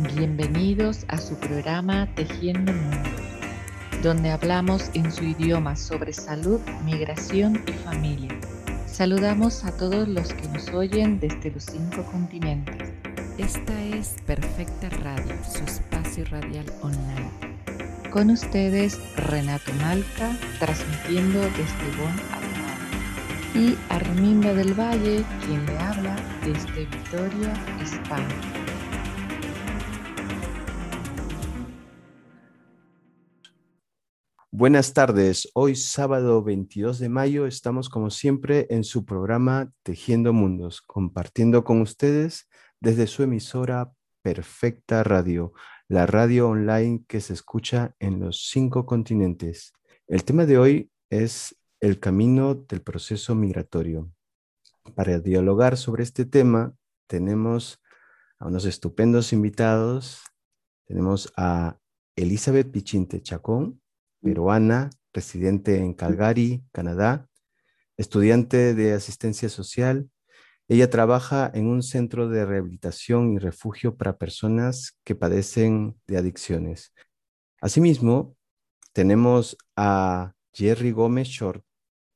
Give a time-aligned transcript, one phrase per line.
[0.00, 3.20] Bienvenidos a su programa Tejiendo Mundos,
[4.00, 8.30] donde hablamos en su idioma sobre salud, migración y familia.
[8.86, 12.92] Saludamos a todos los que nos oyen desde los cinco continentes.
[13.38, 17.30] Esta es Perfecta Radio, su espacio radial online.
[18.12, 22.76] Con ustedes, Renato Malca, transmitiendo desde Bonn, Alemania.
[23.52, 27.52] Y Arminda del Valle, quien le habla desde Vitoria,
[27.82, 28.57] España.
[34.58, 35.48] Buenas tardes.
[35.54, 41.80] Hoy sábado 22 de mayo estamos como siempre en su programa Tejiendo Mundos, compartiendo con
[41.80, 42.48] ustedes
[42.80, 45.52] desde su emisora Perfecta Radio,
[45.86, 49.74] la radio online que se escucha en los cinco continentes.
[50.08, 54.10] El tema de hoy es el camino del proceso migratorio.
[54.96, 56.74] Para dialogar sobre este tema
[57.06, 57.80] tenemos
[58.40, 60.20] a unos estupendos invitados.
[60.84, 61.78] Tenemos a
[62.16, 63.80] Elizabeth Pichinte Chacón,
[64.22, 67.28] peruana, residente en Calgary, Canadá,
[67.96, 70.08] estudiante de asistencia social.
[70.68, 76.94] Ella trabaja en un centro de rehabilitación y refugio para personas que padecen de adicciones.
[77.60, 78.36] Asimismo,
[78.92, 81.64] tenemos a Jerry Gómez Short.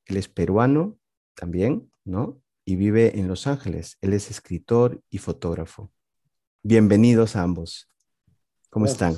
[0.06, 0.98] Él es peruano
[1.34, 2.40] también, ¿no?
[2.64, 3.96] Y vive en Los Ángeles.
[4.00, 5.90] Él es escritor y fotógrafo.
[6.62, 7.90] Bienvenidos a ambos.
[8.70, 9.16] ¿Cómo están?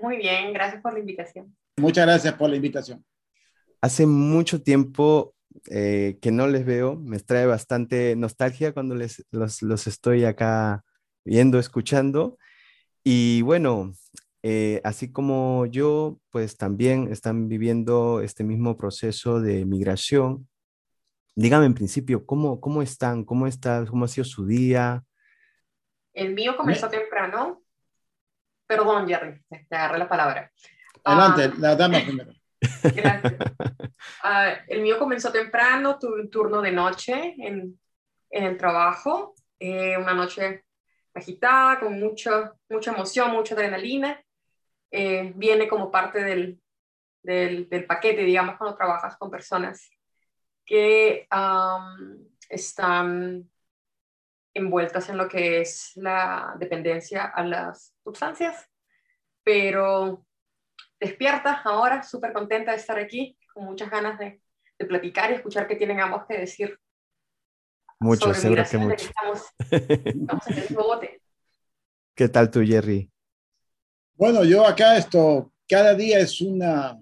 [0.00, 1.56] Muy bien, gracias por la invitación.
[1.76, 3.04] Muchas gracias por la invitación.
[3.80, 5.34] Hace mucho tiempo
[5.70, 10.84] eh, que no les veo, me trae bastante nostalgia cuando les, los, estoy acá
[11.24, 12.38] viendo, escuchando.
[13.02, 13.92] Y bueno,
[14.42, 20.48] eh, así como yo, pues también están viviendo este mismo proceso de migración.
[21.36, 23.24] Dígame en principio, ¿cómo, cómo están?
[23.24, 23.84] ¿Cómo está?
[23.86, 25.02] ¿Cómo ha sido su día?
[26.12, 27.62] El mío comenzó temprano.
[28.66, 30.52] Perdón, Jerry, te agarré la palabra.
[31.04, 31.54] Adelante, ah.
[31.58, 32.32] la dama primero.
[32.82, 33.34] Gracias.
[34.22, 37.78] Ah, el mío comenzó temprano, tuve un turno de noche en,
[38.30, 40.64] en el trabajo, eh, una noche
[41.14, 44.22] agitada, con mucho, mucha emoción, mucha adrenalina.
[44.90, 46.60] Eh, viene como parte del,
[47.22, 49.90] del, del, paquete, digamos, cuando trabajas con personas
[50.64, 51.26] que
[52.48, 53.50] están
[54.54, 58.70] envueltas en lo que es la dependencia a las sustancias,
[59.42, 60.24] pero
[61.04, 64.40] despierta ahora, súper contenta de estar aquí, con muchas ganas de,
[64.78, 66.78] de, platicar y escuchar qué tienen ambos que decir.
[68.00, 69.06] Mucho, seguro que mucho.
[69.06, 71.20] Estamos, estamos en el mismo bote.
[72.14, 73.10] ¿Qué tal tú, Jerry?
[74.14, 76.98] Bueno, yo acá esto, cada día es una,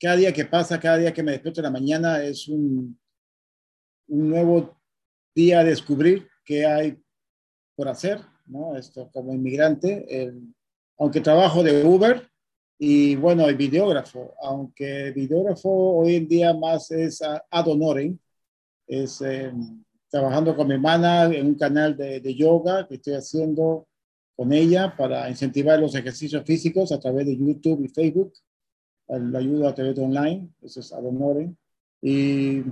[0.00, 2.98] cada día que pasa, cada día que me despierto en la mañana es un,
[4.08, 4.80] un nuevo
[5.34, 7.00] día a descubrir qué hay
[7.76, 8.76] por hacer, ¿no?
[8.76, 10.54] Esto como inmigrante, el,
[10.98, 12.27] aunque trabajo de Uber,
[12.78, 18.16] y bueno, el videógrafo, aunque el videógrafo hoy en día más es ad honorem,
[18.86, 19.52] es eh,
[20.08, 23.88] trabajando con mi hermana en un canal de, de, yoga que estoy haciendo
[24.36, 28.32] con ella para incentivar los ejercicios físicos a través de YouTube y Facebook.
[29.08, 31.56] La ayuda a través de online, eso es ad honorem.
[32.00, 32.62] Y,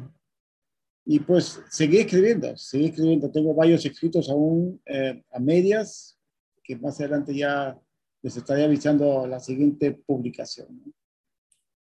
[1.04, 3.30] y pues seguí escribiendo, seguí escribiendo.
[3.30, 6.16] Tengo varios escritos aún eh, a medias,
[6.62, 7.76] que más adelante ya
[8.26, 10.66] les estaría avisando la siguiente publicación.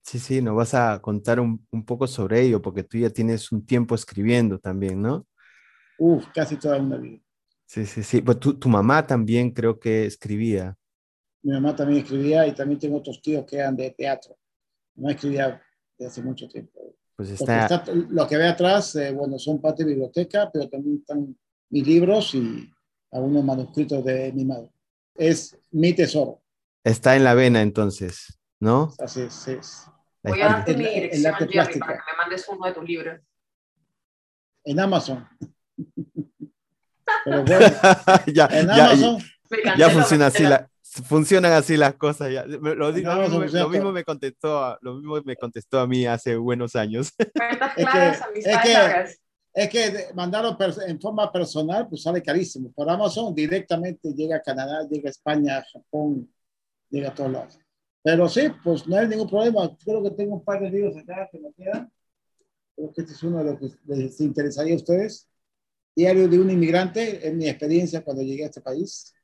[0.02, 3.52] Sí, sí, nos vas a contar un, un, poco sobre ello, porque tú ya tienes
[3.52, 5.24] un tiempo escribiendo también, ¿no?
[5.98, 7.22] Uf, casi toda una vida.
[7.66, 8.22] Sí, sí, sí.
[8.22, 10.76] Pues tu, tu mamá también creo que escribía.
[11.44, 14.36] Mi mamá también escribía y también tengo otros tíos que eran de teatro.
[14.96, 15.62] Mi mamá escribía
[15.96, 16.96] desde hace mucho tiempo.
[17.14, 17.66] Pues está...
[17.66, 21.38] está lo que ve atrás, eh, bueno, son parte de biblioteca, pero también están
[21.70, 22.68] mis libros y
[23.12, 24.75] algunos manuscritos de mi madre
[25.18, 26.42] es mi tesoro.
[26.84, 28.92] Está en la vena entonces, ¿no?
[28.98, 29.48] Así es.
[29.48, 29.86] es.
[30.22, 33.20] Voy a darte mi dirección, Jerry, para que me mandes uno de tus libros.
[34.64, 35.28] En Amazon.
[37.24, 37.66] Pero bueno,
[38.32, 39.18] ya, en Amazon.
[39.64, 42.44] Ya, ya funciona así la, funcionan así las cosas ya.
[42.46, 46.74] Lo, lo, mismo, lo, mismo, me contestó, lo mismo me contestó a mí hace buenos
[46.76, 47.12] años.
[47.76, 49.16] Es que, es que,
[49.56, 50.54] es que mandarlo
[50.86, 52.70] en forma personal, pues sale carísimo.
[52.72, 56.30] Por Amazon directamente llega a Canadá, llega a España, Japón,
[56.90, 57.58] llega a todos lados.
[58.02, 59.74] Pero sí, pues no hay ningún problema.
[59.82, 61.90] Creo que tengo un par de libros acá que me quedan.
[62.74, 65.26] Creo que este es uno de los que les interesaría a ustedes.
[65.96, 69.14] Diario de un inmigrante, es mi experiencia cuando llegué a este país.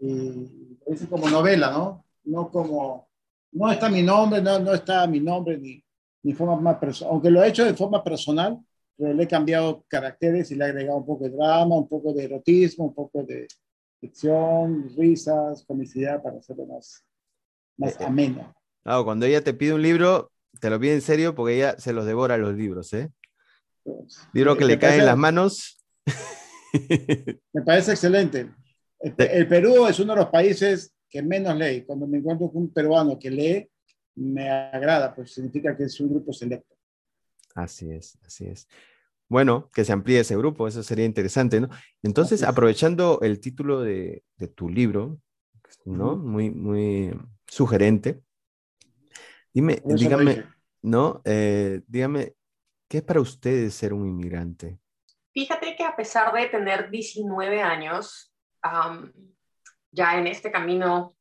[0.00, 2.04] Y es como novela, ¿no?
[2.24, 3.08] No como,
[3.52, 5.82] no está mi nombre, no, no está mi nombre ni,
[6.22, 7.14] ni forma más personal.
[7.14, 8.60] Aunque lo he hecho de forma personal,
[8.96, 12.12] pero le he cambiado caracteres y le he agregado un poco de drama, un poco
[12.12, 13.46] de erotismo, un poco de,
[14.04, 17.02] ficción, risas, comicidad para hacerlo más,
[17.78, 18.54] más Eh, ameno.
[18.82, 20.30] Claro, cuando ella te pide un libro,
[20.60, 23.10] te lo pide en serio porque ella se los devora los libros, ¿eh?
[23.82, 25.82] Pues, Libro que le cae en las manos.
[27.52, 28.50] Me parece excelente.
[29.00, 31.84] El, el Perú es uno de los países que menos lee.
[31.86, 33.70] Cuando me encuentro con un peruano que lee,
[34.16, 36.73] me agrada, pues significa que es un grupo selecto.
[37.54, 38.68] Así es, así es.
[39.28, 41.68] Bueno, que se amplíe ese grupo, eso sería interesante, ¿no?
[42.02, 45.18] Entonces, aprovechando el título de, de tu libro,
[45.84, 46.16] ¿no?
[46.16, 47.14] Muy, muy
[47.46, 48.22] sugerente.
[49.52, 50.44] Dime, dígame.
[50.84, 51.22] ¿no?
[51.24, 52.34] Eh, dígame,
[52.88, 54.78] ¿qué es para ustedes ser un inmigrante?
[55.32, 58.32] Fíjate que a pesar de tener 19 años,
[59.90, 61.16] ya en este camino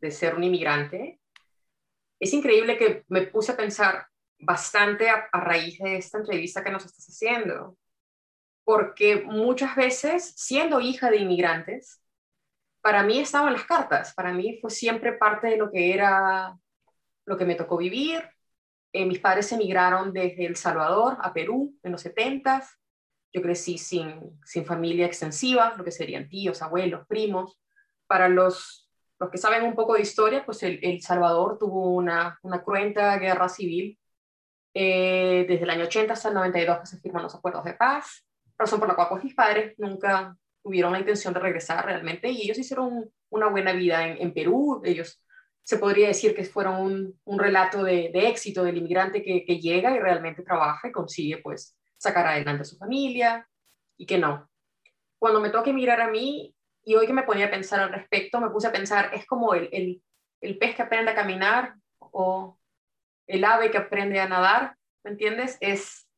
[0.00, 1.20] de ser un inmigrante,
[2.20, 4.07] es increíble que me puse a pensar
[4.38, 7.76] bastante a, raíz de esta entrevista que nos estás haciendo,
[8.64, 12.02] porque muchas veces, siendo hija de inmigrantes,
[12.80, 16.56] para mí estaban las cartas, para mí fue siempre parte de lo que era,
[17.24, 18.22] lo que me tocó vivir.
[18.92, 22.62] Eh, mis padres emigraron desde El Salvador a Perú en los 70
[23.32, 27.58] yo crecí sin, sin familia extensiva, lo que serían tíos, abuelos, primos.
[28.06, 28.88] Para los,
[29.18, 33.16] los que saben un poco de historia, pues El, El Salvador tuvo una, una cruenta
[33.18, 33.98] guerra civil
[34.74, 38.26] eh, desde el año 80 hasta el 92 que se firman los acuerdos de paz,
[38.58, 42.42] razón por la cual pues, mis padres nunca tuvieron la intención de regresar realmente y
[42.42, 44.82] ellos hicieron una buena vida en, en Perú.
[44.84, 45.22] Ellos
[45.62, 49.60] se podría decir que fueron un, un relato de, de, éxito del inmigrante que, que
[49.60, 53.48] llega y realmente trabaja y consigue pues sacar adelante a su familia
[53.96, 54.48] y que no.
[55.18, 56.54] Cuando me toque mirar a mí,
[56.84, 59.52] y hoy que me ponía a pensar al respecto, me puse a pensar, es como
[59.52, 60.02] el, el,
[60.40, 62.57] el pez que aprende a caminar o
[63.28, 65.56] el ave que aprende a nadar, ¿me entiendes?
[65.60, 66.08] Es,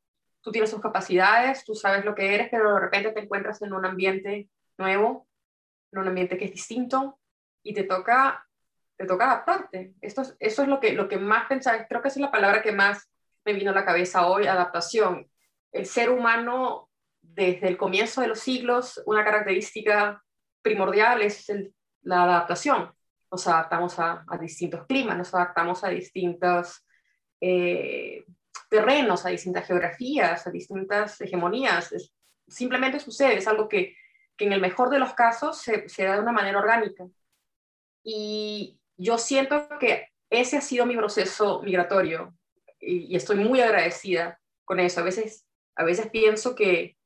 [0.40, 3.74] tú tienes tus capacidades, tú sabes lo que eres, pero de repente te encuentras en
[3.74, 4.48] un ambiente
[4.78, 5.28] nuevo,
[5.92, 7.18] en un ambiente que es distinto,
[7.62, 8.46] y te toca,
[8.96, 9.92] te toca adaptarte.
[10.00, 12.62] Esto es, eso es lo que, lo que más pensaba, creo que es la palabra
[12.62, 13.10] que más
[13.44, 15.30] me vino a la cabeza hoy, adaptación
[15.72, 16.88] el ser humano
[17.22, 20.22] desde el comienzo de los siglos, una característica
[20.62, 21.50] primordial es
[22.02, 22.92] la adaptación.
[23.30, 26.84] Nos adaptamos a, a, distintos climas, nos adaptamos a distintos
[27.40, 28.25] eh,
[28.69, 31.92] terrenos, a distintas geografías, a distintas hegemonías.
[31.92, 32.12] Es,
[32.48, 33.96] simplemente sucede, es algo que,
[34.37, 37.06] que, en el mejor de los casos se, da de una manera orgánica.
[38.02, 42.34] Y yo siento que ese ha sido mi proceso migratorio
[42.78, 45.00] y, y estoy muy agradecida con eso.
[45.00, 45.46] A veces
[45.81, 46.98] a veces pienso que,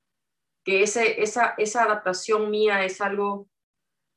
[0.65, 3.49] que ese, esa, esa adaptación mía es algo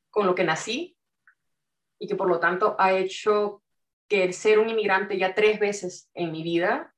[0.09, 0.97] con lo que nací
[1.99, 3.61] y que por lo tanto ha hecho
[4.07, 6.93] que el ser un inmigrante ya tres veces en mi vida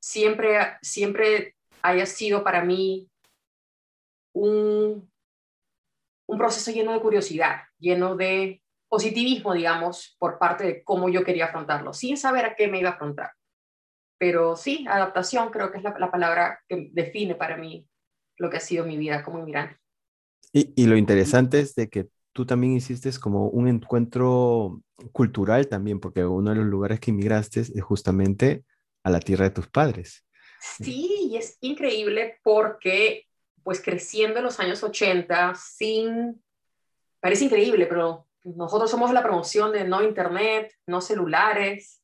[0.00, 3.10] siempre, siempre haya sido para mí
[4.34, 5.10] un,
[6.26, 11.46] un proceso lleno de curiosidad, lleno de positivismo, digamos, por parte de cómo yo quería
[11.46, 13.32] afrontarlo, sin saber a qué me iba a afrontar.
[14.18, 17.88] Pero sí, adaptación creo que es la, la, palabra que define para mí
[18.36, 19.76] lo que ha sido mi vida como inmigrante.
[20.52, 24.82] Y, y, lo interesante es de que tú también hiciste como un encuentro
[25.12, 28.64] cultural también, porque uno de los lugares que inmigraste es justamente
[29.02, 30.24] a la tierra de tus padres.
[30.60, 33.26] Sí, y es increíble porque
[33.62, 36.42] pues creciendo en los años 80 sin,
[37.20, 42.02] parece increíble, pero nosotros somos la promoción de no internet, no celulares,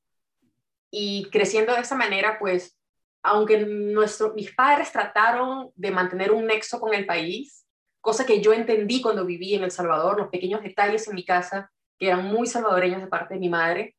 [0.90, 2.78] y creciendo de esa manera, pues,
[3.23, 7.66] aunque nuestro, mis padres trataron de mantener un nexo con el país,
[8.09, 11.71] cosa que yo entendí cuando viví en El Salvador, los pequeños detalles en mi casa,
[11.99, 13.97] que eran muy salvadoreños de parte de mi madre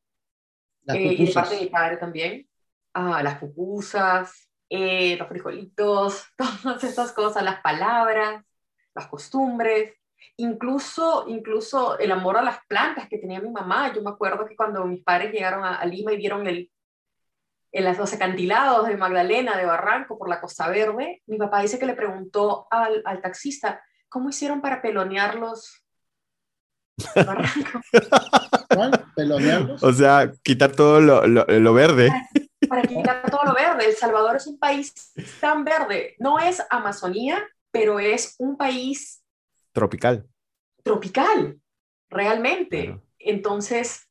[0.88, 2.48] eh, y de parte de mi padre también,
[2.92, 8.44] ah, las pupusas, eh, los frijolitos, todas estas cosas, las palabras,
[8.96, 9.94] las costumbres,
[10.38, 13.94] incluso, incluso el amor a las plantas que tenía mi mamá.
[13.94, 16.68] Yo me acuerdo que cuando mis padres llegaron a, a Lima y vieron el,
[17.70, 21.86] en los acantilados de Magdalena, de Barranco, por la Costa Verde, mi papá dice que
[21.86, 25.82] le preguntó al, al taxista, ¿cómo hicieron para pelonear los
[27.14, 27.82] barrancos?
[28.68, 29.06] ¿Cuál?
[29.16, 29.82] ¿Pelonearlos?
[29.82, 32.10] O sea, quitar todo lo, lo, lo verde.
[32.68, 33.86] Para, para, quitar todo lo verde.
[33.86, 36.16] El Salvador es un país tan verde.
[36.18, 39.24] No es Amazonía, pero es un país
[39.72, 40.26] tropical.
[40.82, 41.58] Tropical,
[42.10, 42.86] realmente.
[42.86, 43.02] Claro.
[43.18, 44.08] Entonces,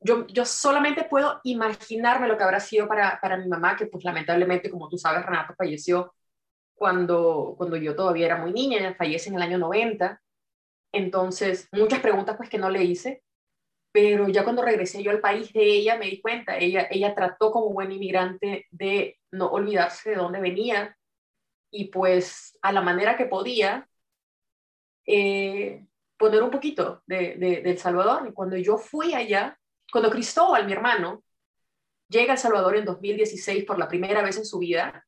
[0.00, 4.04] yo, yo solamente puedo imaginarme lo que habrá sido para, para mi mamá, que pues
[4.04, 6.14] lamentablemente, como tú sabes, Renata falleció
[6.80, 10.18] cuando, cuando yo todavía era muy niña, fallece en el año 90.
[10.92, 13.22] Entonces, muchas preguntas pues que no le hice,
[13.92, 17.50] pero ya cuando regresé yo al país de ella me di cuenta, ella, ella trató
[17.50, 20.96] como buen inmigrante de no olvidarse de dónde venía
[21.70, 23.86] y pues a la manera que podía,
[25.04, 25.84] eh,
[26.16, 28.26] poner un poquito de, de, El Salvador.
[28.26, 29.58] Y cuando yo fui allá,
[29.92, 31.22] cuando Cristóbal, mi hermano,
[32.08, 35.06] llega a El Salvador en 2016 por la primera vez en su vida,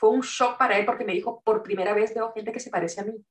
[0.00, 2.70] fue un shock para él porque me dijo, por primera vez veo gente que se
[2.70, 3.22] parece a mí.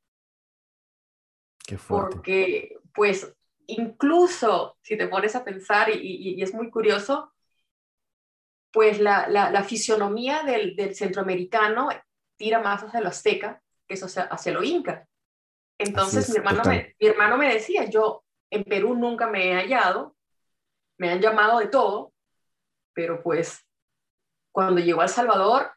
[1.66, 2.16] Qué fuerte.
[2.16, 3.36] Porque, pues,
[3.66, 7.34] incluso si te pones a pensar, y, es muy curioso,
[8.72, 11.90] pues la, la, fisionomía del, del, centroamericano
[12.38, 15.08] tira más hacia lo azteca que hacia, hacia lo inca.
[15.80, 20.16] Entonces mi, hermano me, mi hermano me decía, yo en Perú nunca me he hallado,
[21.00, 22.14] me han llamado de todo,
[22.94, 23.66] pero pues
[24.52, 25.72] cuando llegó a El Salvador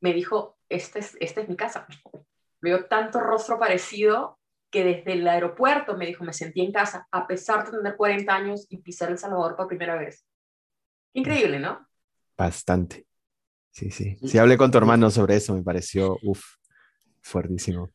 [0.00, 1.86] me dijo, esta es, esta es mi casa.
[2.60, 4.38] Veo tanto rostro parecido
[4.70, 8.34] que desde el aeropuerto me dijo, me sentí en casa, a pesar de tener 40
[8.34, 10.26] años y pisar El Salvador por primera vez.
[11.14, 11.86] Increíble, ¿no?
[12.36, 13.06] Bastante.
[13.70, 14.16] Sí, sí.
[14.24, 16.44] Sí, hablé con tu hermano sobre eso, me pareció, uff,
[17.22, 17.92] fuertísimo.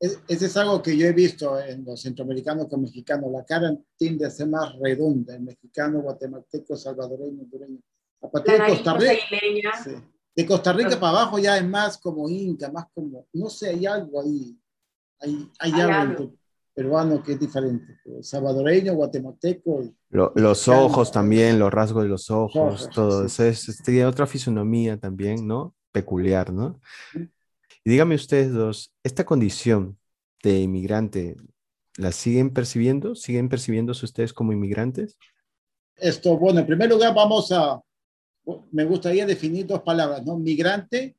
[0.00, 3.30] Ese es algo que yo he visto en los centroamericanos con mexicanos.
[3.32, 7.78] La cara tiende a ser más redonda, el mexicano, guatemalteco, salvadoreño, hondureño.
[8.20, 9.72] A partir de Costa Rica.
[10.36, 13.86] De Costa Rica para abajo ya es más como inca, más como, no sé, hay
[13.86, 14.58] algo ahí.
[15.20, 16.34] Hay, hay, algo,
[16.74, 18.00] peruano que es diferente.
[18.20, 19.94] Salvadoreño, guatemalteco.
[20.10, 23.24] los ojos también, los rasgos de los ojos, todo.
[23.24, 25.74] es, tiene otra fisonomía también, ¿no?
[25.92, 26.80] Peculiar, ¿no?
[27.14, 29.98] Y dígame ustedes dos, ¿esta condición
[30.42, 31.36] de inmigrante
[31.96, 33.14] la siguen percibiendo?
[33.14, 35.16] ¿Siguen percibiéndose ustedes como inmigrantes?
[35.96, 37.80] Esto, bueno, en primer lugar vamos a,
[38.72, 40.38] me gustaría definir dos palabras, ¿no?
[40.38, 41.16] Migrante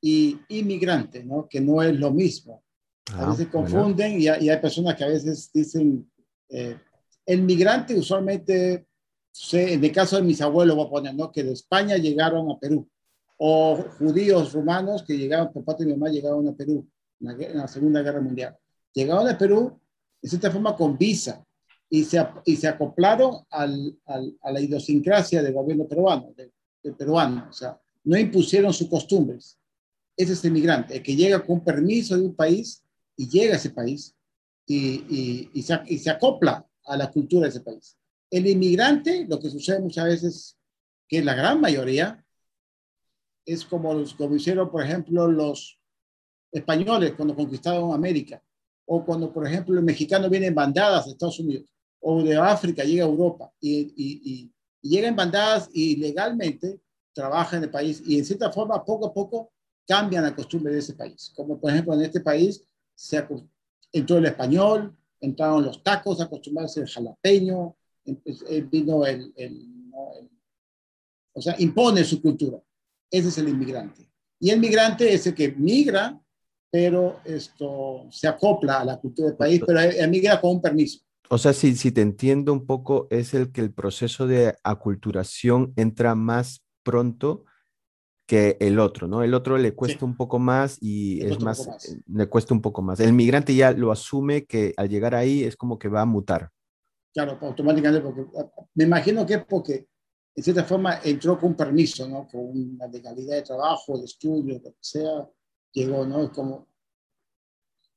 [0.00, 1.48] y inmigrante, ¿no?
[1.48, 2.62] Que no es lo mismo.
[3.12, 6.10] a ah, veces confunden y, hay personas que a veces dicen,
[6.48, 6.76] eh,
[7.26, 8.86] el migrante usualmente,
[9.52, 11.30] en el caso de mis abuelos voy a poner, ¿no?
[11.30, 12.88] Que de España llegaron a Perú
[13.42, 16.86] o judíos rumanos que llegaron por parte de mi mamá, llegaron a Perú
[17.20, 18.54] en la, Segunda Guerra Mundial.
[18.92, 19.80] Llegaron a Perú,
[20.20, 21.42] de cierta forma, con visa
[21.92, 26.52] y se, y se acoplaron al, al, a la idiosincrasia del gobierno peruano, del,
[26.94, 27.48] peruano.
[27.50, 29.58] O sea, no impusieron sus costumbres.
[30.16, 32.84] Ese es el migrante, el que llega con permiso de un país
[33.16, 34.14] y llega a ese país
[34.66, 37.96] y, y, se, y se acopla a la cultura de ese país.
[38.30, 40.56] El inmigrante, lo que sucede muchas veces,
[41.08, 42.24] que la gran mayoría,
[43.44, 45.80] es como, los, como hicieron, por ejemplo, los
[46.52, 48.40] españoles cuando conquistaron América,
[48.86, 52.84] o cuando, por ejemplo, el mexicano viene en bandadas de Estados Unidos, o de África
[52.84, 54.52] llega a Europa y, y, y,
[54.82, 56.80] llega en bandadas y legalmente
[57.12, 59.52] trabaja en el país y en cierta forma poco a poco
[59.86, 61.32] cambian la costumbre de ese país.
[61.34, 62.64] Como por ejemplo en este país
[62.94, 63.26] se
[63.92, 67.76] entró el español, entraron los tacos, acostumbrarse el jalapeño,
[68.70, 69.68] vino el, el,
[71.32, 72.58] o sea, impone su cultura.
[73.10, 74.08] Ese es el inmigrante.
[74.38, 76.18] Y el migrante es el que migra,
[76.70, 81.00] pero esto se acopla a la cultura del país, pero emigra con un permiso.
[81.32, 85.72] O sea, si, si te entiendo un poco, es el que el proceso de aculturación
[85.76, 87.44] entra más pronto
[88.26, 89.22] que el otro, ¿no?
[89.22, 92.82] El otro le cuesta un poco más y es más, eh, le cuesta un poco
[92.82, 92.98] más.
[92.98, 96.50] El migrante ya lo asume que al llegar ahí es como que va a mutar.
[97.12, 98.26] Claro, automáticamente, porque
[98.74, 99.86] me imagino que es porque
[100.34, 102.26] en cierta forma entró con permiso, ¿no?
[102.26, 105.28] Con una legalidad de trabajo, de estudio, lo que sea,
[105.72, 106.24] llegó, ¿no?
[106.24, 106.68] Es como...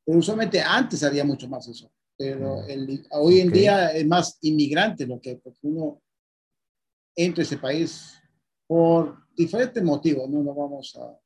[0.06, 1.92] Pero usualmente antes había mucho más eso,
[2.24, 6.02] pero el, hoy en día es más inmigrante lo que, uno
[7.16, 8.14] entra a ese país
[8.66, 11.20] por diferentes motivos, no lo vamos a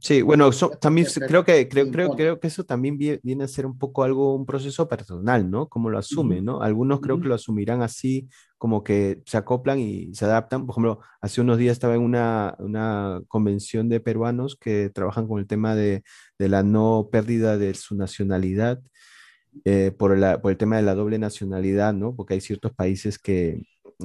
[0.00, 3.78] Sí, bueno, también creo que, creo, creo, creo que eso también viene a ser un
[3.78, 5.66] poco algo, un proceso personal, ¿no?
[5.66, 6.60] Como lo asume, ¿no?
[6.60, 8.28] Algunos creo que lo asumirán así,
[8.58, 10.66] como que se acoplan y se adaptan.
[10.66, 15.40] Por ejemplo, hace unos días estaba en una, una convención de peruanos que trabajan con
[15.40, 16.02] el tema de,
[16.38, 18.82] de la no pérdida de su nacionalidad
[19.64, 22.14] eh, por, la, por el tema de la doble nacionalidad, ¿no?
[22.14, 23.62] Porque hay ciertos países que,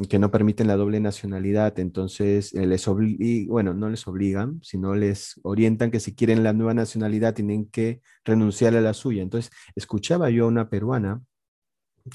[0.09, 4.95] que no permiten la doble nacionalidad, entonces eh, les obligan, bueno, no les obligan, sino
[4.95, 9.21] les orientan que si quieren la nueva nacionalidad tienen que renunciar a la suya.
[9.21, 11.21] Entonces, escuchaba yo a una peruana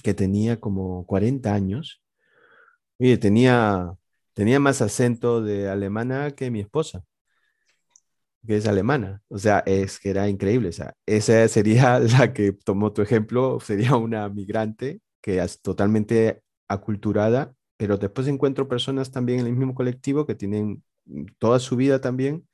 [0.02, 2.02] que tenía como 40 años,
[2.98, 3.94] y tenía,
[4.34, 7.04] tenía más acento de alemana que mi esposa,
[8.48, 9.22] que es alemana.
[9.28, 10.70] O sea, es que era increíble.
[10.70, 16.42] O sea, esa sería la que tomó tu ejemplo, sería una migrante que es totalmente
[16.68, 20.82] aculturada pero después encuentro personas también en el mismo colectivo que tienen
[21.38, 22.46] toda su vida también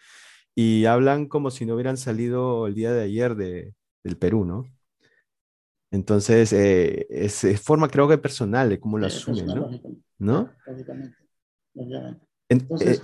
[0.54, 3.74] y hablan como si no hubieran salido el día de ayer de,
[4.04, 4.64] del Perú, ¿no?
[5.90, 9.70] Entonces, eh, es, forma creo que personal de cómo lo asumen, ¿no?
[10.18, 10.50] ¿No?
[12.48, 13.00] Entonces,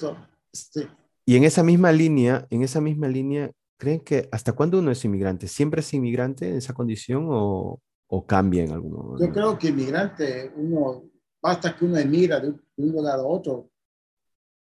[0.76, 0.88] eh,
[1.24, 5.04] Y en esa misma línea, en esa misma línea, ¿creen que hasta cuándo uno es
[5.04, 5.48] inmigrante?
[5.48, 9.24] ¿Siempre es inmigrante en esa condición o, o cambia en algún momento?
[9.24, 11.04] Yo creo que inmigrante, uno,
[11.40, 13.70] basta que uno emigra de un, lugar a otro,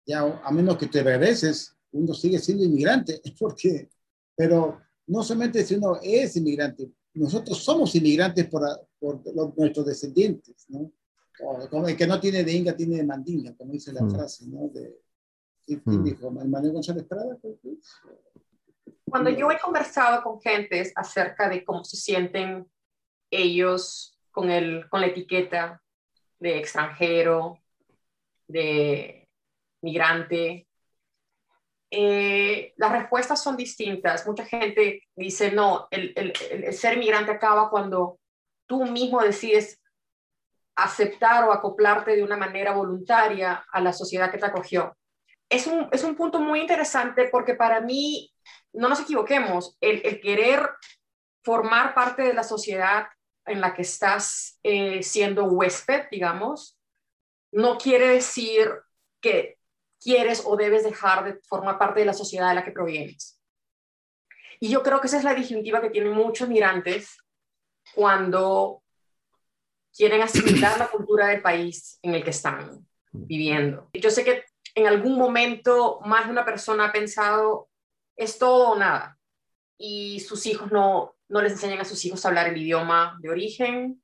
[0.05, 3.89] ya a menos que te regreses, uno sigue siendo inmigrante, porque,
[4.35, 8.63] pero no solamente si uno es inmigrante, nosotros somos inmigrantes por,
[8.99, 9.21] por
[9.57, 10.91] nuestros descendientes, ¿no?
[11.69, 14.11] Como el que no tiene de Inga tiene de Mandinga, como dice la mm.
[14.11, 14.69] frase, ¿no?
[14.69, 15.01] De,
[15.65, 16.03] ¿Quién mm.
[16.03, 16.31] dijo?
[16.31, 17.37] ¿Manuel González Prada?
[19.05, 22.69] Cuando yo he conversado con gentes acerca de cómo se sienten
[23.31, 25.81] ellos con, el, con la etiqueta
[26.39, 27.59] de extranjero,
[28.47, 29.27] de
[29.81, 30.67] migrante,
[31.91, 34.27] eh, las respuestas son distintas.
[34.27, 38.19] Mucha gente dice, no, el, el, el, ser migrante acaba cuando
[38.65, 39.79] tú mismo decides
[40.75, 44.95] aceptar o acoplarte de una manera voluntaria a la sociedad que te acogió.
[45.49, 48.33] Es un, es un punto muy interesante porque para mí,
[48.73, 50.69] no nos equivoquemos, el, el querer
[51.43, 53.07] formar parte de la sociedad
[53.45, 56.77] en la que estás eh, siendo huésped, digamos,
[57.51, 58.71] no quiere decir
[59.21, 59.57] que
[60.01, 63.39] quieres o debes dejar de formar parte de la sociedad de la que provienes.
[64.59, 67.17] Y yo creo que esa es la disyuntiva que tienen muchos migrantes
[67.93, 68.83] cuando
[69.95, 73.89] quieren asimilar la cultura del país en el que están viviendo.
[73.93, 74.43] Yo sé que
[74.75, 77.69] en algún momento más de una persona ha pensado,
[78.15, 79.17] es todo o nada,
[79.77, 83.29] y sus hijos no, no les enseñan a sus hijos a hablar el idioma de
[83.29, 84.03] origen,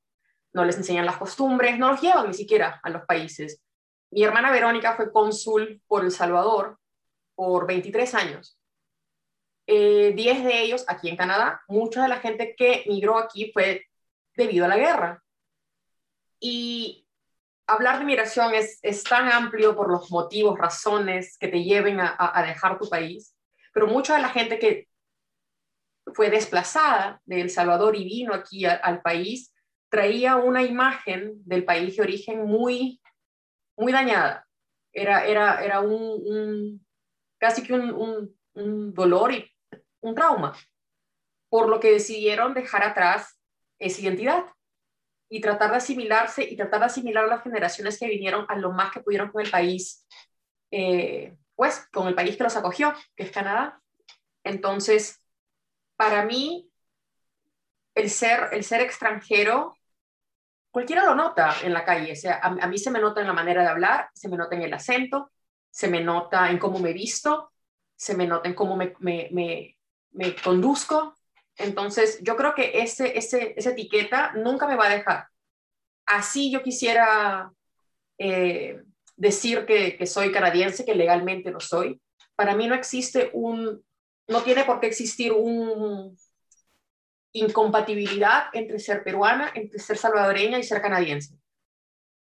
[0.52, 3.62] no les enseñan las costumbres, no los llevan ni siquiera a los países.
[4.10, 6.78] Mi hermana Verónica fue cónsul por El Salvador
[7.34, 8.58] por 23 años.
[9.66, 11.62] Eh, 10 de ellos aquí en Canadá.
[11.68, 13.86] Mucha de la gente que migró aquí fue
[14.36, 15.24] debido a la guerra.
[16.38, 17.06] Y
[17.66, 22.16] hablar de migración es, es tan amplio por los motivos, razones que te lleven a,
[22.18, 23.34] a dejar tu país,
[23.72, 24.88] pero mucha de la gente que
[26.14, 29.54] fue desplazada de El Salvador y vino aquí al país,
[29.88, 33.00] traía una imagen del país de origen muy,
[33.76, 34.46] muy dañada.
[34.92, 36.84] Era, era, era un,
[37.38, 39.50] casi que un, un dolor y
[40.00, 40.54] un trauma,
[41.48, 43.38] por lo que decidieron dejar atrás
[43.78, 44.44] esa identidad
[45.32, 48.70] y tratar de asimilarse y tratar de asimilar a las generaciones que vinieron a lo
[48.70, 50.06] más que pudieron con el país,
[50.70, 53.80] eh, pues con el país que los acogió, que es Canadá.
[54.44, 55.22] Entonces,
[55.96, 56.70] para mí,
[57.94, 59.74] el ser, el ser extranjero,
[60.70, 62.12] cualquiera lo nota en la calle.
[62.12, 64.54] O sea, a, mí se me nota en la manera de hablar, se me nota
[64.54, 65.32] en el acento,
[65.70, 67.52] se me nota en cómo me visto,
[67.96, 69.78] se me nota en cómo me, me,
[70.10, 71.14] me, conduzco.
[71.56, 75.26] Entonces, yo creo que ese, ese, esa etiqueta nunca me va a dejar.
[76.06, 77.52] Así yo quisiera
[78.18, 78.82] eh,
[79.16, 82.00] decir que, que soy canadiense, que legalmente lo soy.
[82.34, 83.84] Para mí no existe un,
[84.28, 86.10] no tiene por qué existir una
[87.32, 91.38] incompatibilidad entre ser peruana, entre ser salvadoreña y ser canadiense.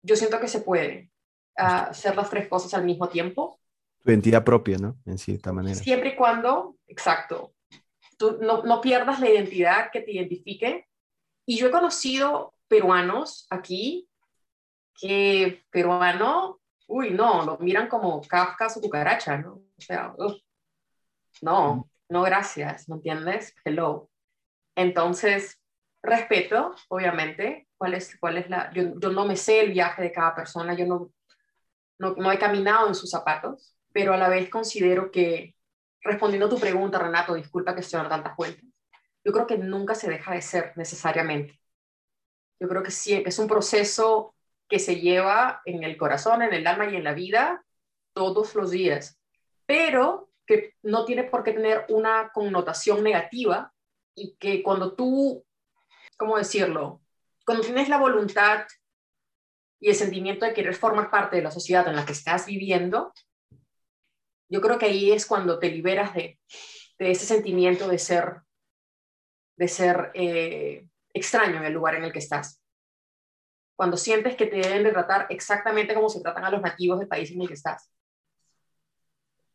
[0.01, 1.11] Yo siento que se puede
[1.57, 3.59] ah, hacer las tres cosas al mismo tiempo.
[4.01, 4.97] Tu identidad propia, ¿no?
[5.05, 5.75] En cierta manera.
[5.75, 7.53] Siempre y cuando, exacto,
[8.41, 10.87] no, no pierdas la identidad que te identifique.
[11.45, 14.09] Y yo he conocido peruanos aquí
[14.99, 19.53] que peruano, uy, no, lo miran como Kafka o cucaracha, ¿no?
[19.53, 20.13] O sea,
[21.41, 23.55] no, no gracias, ¿me entiendes?
[23.63, 24.09] Hello.
[24.75, 25.61] Entonces,
[26.01, 28.71] respeto, obviamente, cuál es, cuál es la...
[28.73, 31.11] Yo, no me sé el viaje de cada persona, yo no,
[31.97, 35.55] no, he caminado en sus zapatos, pero a la vez considero que,
[36.01, 38.65] respondiendo a tu pregunta, Renato, disculpa que estoy dando tantas vueltas,
[39.23, 41.59] yo creo que nunca se deja de ser necesariamente.
[42.59, 44.35] Yo creo que sí, es un proceso
[44.67, 47.63] que se lleva en el corazón, en el alma y en la vida
[48.13, 49.19] todos los días.
[49.65, 53.73] Pero que no tiene por qué tener una connotación negativa
[54.15, 55.45] y que cuando tú,
[56.17, 57.01] ¿cómo decirlo?
[57.45, 58.65] Cuando tienes la voluntad
[59.79, 63.13] y el sentimiento de querer formar parte de la sociedad en la que estás viviendo,
[64.49, 66.39] yo creo que ahí es cuando te liberas de,
[66.97, 68.41] de ese sentimiento de ser,
[69.55, 72.61] de ser eh, extraño en el lugar en el que estás.
[73.75, 77.07] Cuando sientes que te deben de tratar exactamente como se tratan a los nativos del
[77.07, 77.89] país en el que estás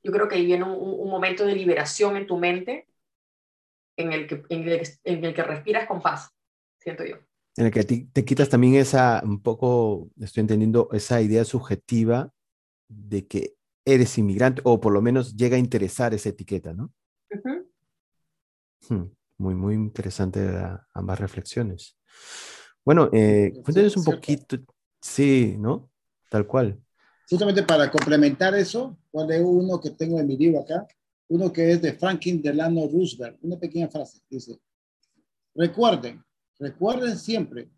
[0.04, 2.86] yo creo que ahí viene un, momento de liberación en tu mente
[3.96, 6.28] en el, que, en el, que respiras con paz,
[6.78, 7.16] siento yo.
[7.56, 12.30] En el que te, quitas también esa, un poco, estoy entendiendo, esa idea subjetiva
[12.88, 13.54] de que
[13.84, 16.92] eres inmigrante, o por lo menos llega a interesar esa etiqueta, ¿no?
[18.88, 19.04] Hmm,
[19.38, 20.40] muy, muy interesante
[20.92, 21.96] ambas reflexiones.
[22.84, 24.58] Bueno, eh, cuéntanos un poquito,
[25.00, 25.90] sí, ¿no?
[26.28, 26.78] Tal cual
[27.28, 30.86] justamente para complementar eso, de uno que tengo en mi libro acá,
[31.28, 34.60] uno que es de Franklin Delano Roosevelt, una pequeña frase, dice,
[35.54, 36.22] recuerden,
[36.60, 37.70] recuerden siempre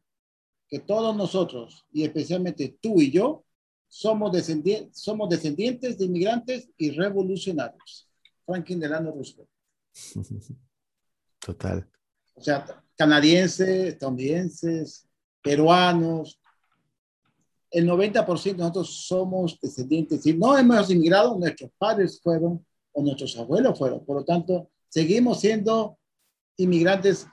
[0.68, 3.45] que todos nosotros, y especialmente tú y yo,
[3.88, 8.08] somos, descendientes, somos descendientes de inmigrantes y revolucionarios.
[8.44, 9.48] Franklin Delano Roosevelt.
[11.38, 11.88] Total.
[12.34, 15.06] O sea, canadienses, estadounidenses,
[15.42, 16.40] peruanos.
[17.70, 20.22] El 90% de nosotros somos descendientes.
[20.22, 24.04] Si no hemos inmigrado, nuestros padres fueron o nuestros abuelos fueron.
[24.04, 25.98] Por lo tanto, seguimos siendo
[26.56, 27.26] inmigrantes,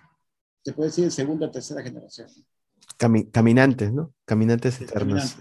[0.64, 2.30] se puede decir, de segunda o tercera generación.
[3.32, 4.14] caminantes, ¿no?
[4.26, 5.38] Caminantes eternos.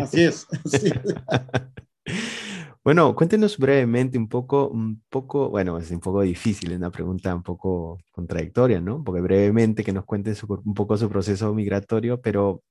[0.00, 0.46] Así es.
[2.84, 7.34] bueno, cuéntenos brevemente un poco, un poco, bueno, es un poco difícil, es una pregunta
[7.34, 9.02] un poco contradictoria, ¿no?
[9.02, 10.34] Porque brevemente que nos cuenten
[10.64, 12.62] un poco su proceso migratorio, pero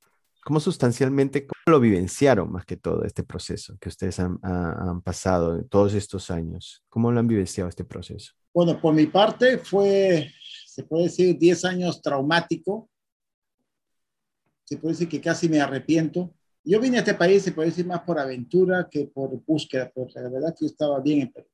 [0.44, 5.64] ¿cómo sustancialmente, cómo lo vivenciaron más que todo este proceso que ustedes han, han pasado
[5.66, 6.84] todos estos años?
[6.90, 8.34] ¿Cómo lo han vivenciado este proceso?
[8.54, 10.32] Bueno, por mi parte fue,
[10.68, 12.88] se puede decir, 10 años traumático.
[14.64, 16.34] Se puede decir que casi me arrepiento
[16.64, 20.20] yo vine a este país, se puede decir, más por aventura que por búsqueda, porque
[20.20, 21.48] la verdad que estaba bien en Perú.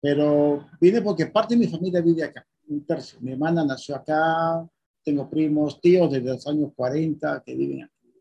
[0.00, 3.20] Pero vine porque parte de mi familia vive acá, un tercio.
[3.20, 4.66] Mi hermana nació acá,
[5.04, 8.12] tengo primos, tíos desde los años 40 que viven aquí.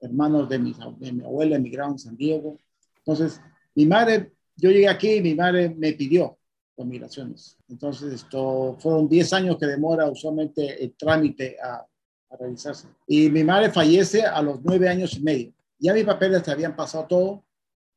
[0.00, 2.58] Hermanos de mi, de mi abuela emigraron en San Diego.
[2.98, 3.40] Entonces,
[3.74, 6.38] mi madre, yo llegué aquí y mi madre me pidió
[6.74, 7.56] por migraciones.
[7.68, 11.86] Entonces, esto fueron 10 años que demora usualmente el trámite a
[12.30, 12.88] a realizarse.
[13.06, 15.52] Y mi madre fallece a los nueve años y medio.
[15.78, 17.44] Ya mis papeles habían pasado todo.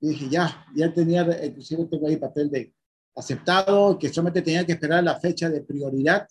[0.01, 2.73] Y dije, ya, ya tenía, inclusive tengo ahí papel de
[3.15, 6.27] aceptado, que solamente tenía que esperar la fecha de prioridad.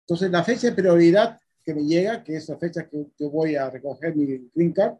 [0.00, 3.54] Entonces, la fecha de prioridad que me llega, que es la fecha que yo voy
[3.54, 4.94] a recoger mi green card,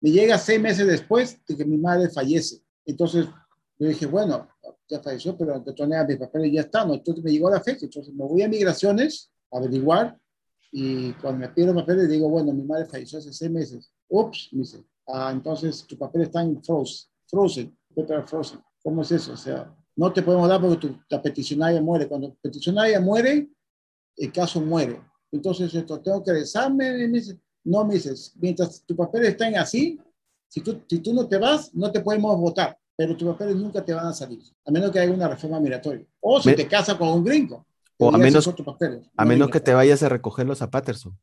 [0.00, 2.60] me llega seis meses después de que mi madre fallece.
[2.84, 3.26] Entonces,
[3.78, 4.48] yo dije, bueno,
[4.88, 6.90] ya falleció, pero de todas maneras mis papeles ya están.
[6.90, 7.86] Entonces me llegó la fecha.
[7.86, 10.18] Entonces me voy a migraciones a averiguar
[10.72, 13.92] y cuando me piden papeles, digo, bueno, mi madre falleció hace seis meses.
[14.08, 17.08] Ups, me dice, ah, entonces tu papel está en frozen.
[17.26, 17.76] Frozen.
[18.26, 18.60] frozen.
[18.82, 19.32] ¿Cómo es eso?
[19.32, 22.08] O sea, no te podemos dar porque tu, la peticionaria muere.
[22.08, 23.48] Cuando la peticionaria muere,
[24.16, 25.00] el caso muere.
[25.32, 27.08] Entonces, esto, tengo que regresarme.
[27.08, 30.00] Me dice, no, me dices, mientras tu papel está en así,
[30.48, 33.84] si tú, si tú no te vas, no te podemos votar, pero tus papeles nunca
[33.84, 36.04] te van a salir, a menos que haya una reforma migratoria.
[36.20, 37.66] O si te casas con un gringo.
[38.00, 38.50] O a menos,
[39.16, 41.16] a menos que te vayas a recogerlos a Patterson.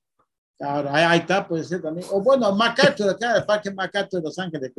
[0.58, 2.08] Claro, ahí, está, puede ser también.
[2.12, 4.72] O bueno, MacArthur, acá, el Parque MacArthur de Los Ángeles.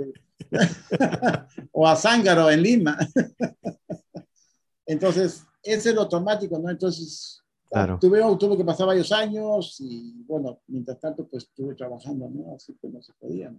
[1.73, 2.99] o a Zángaro en Lima.
[4.87, 6.71] Entonces, ese es lo automático, ¿no?
[6.71, 7.99] Entonces, claro.
[8.01, 12.55] tuve, tuve que pasar varios años y, bueno, mientras tanto, pues estuve trabajando, ¿no?
[12.55, 13.53] Así que no se podía.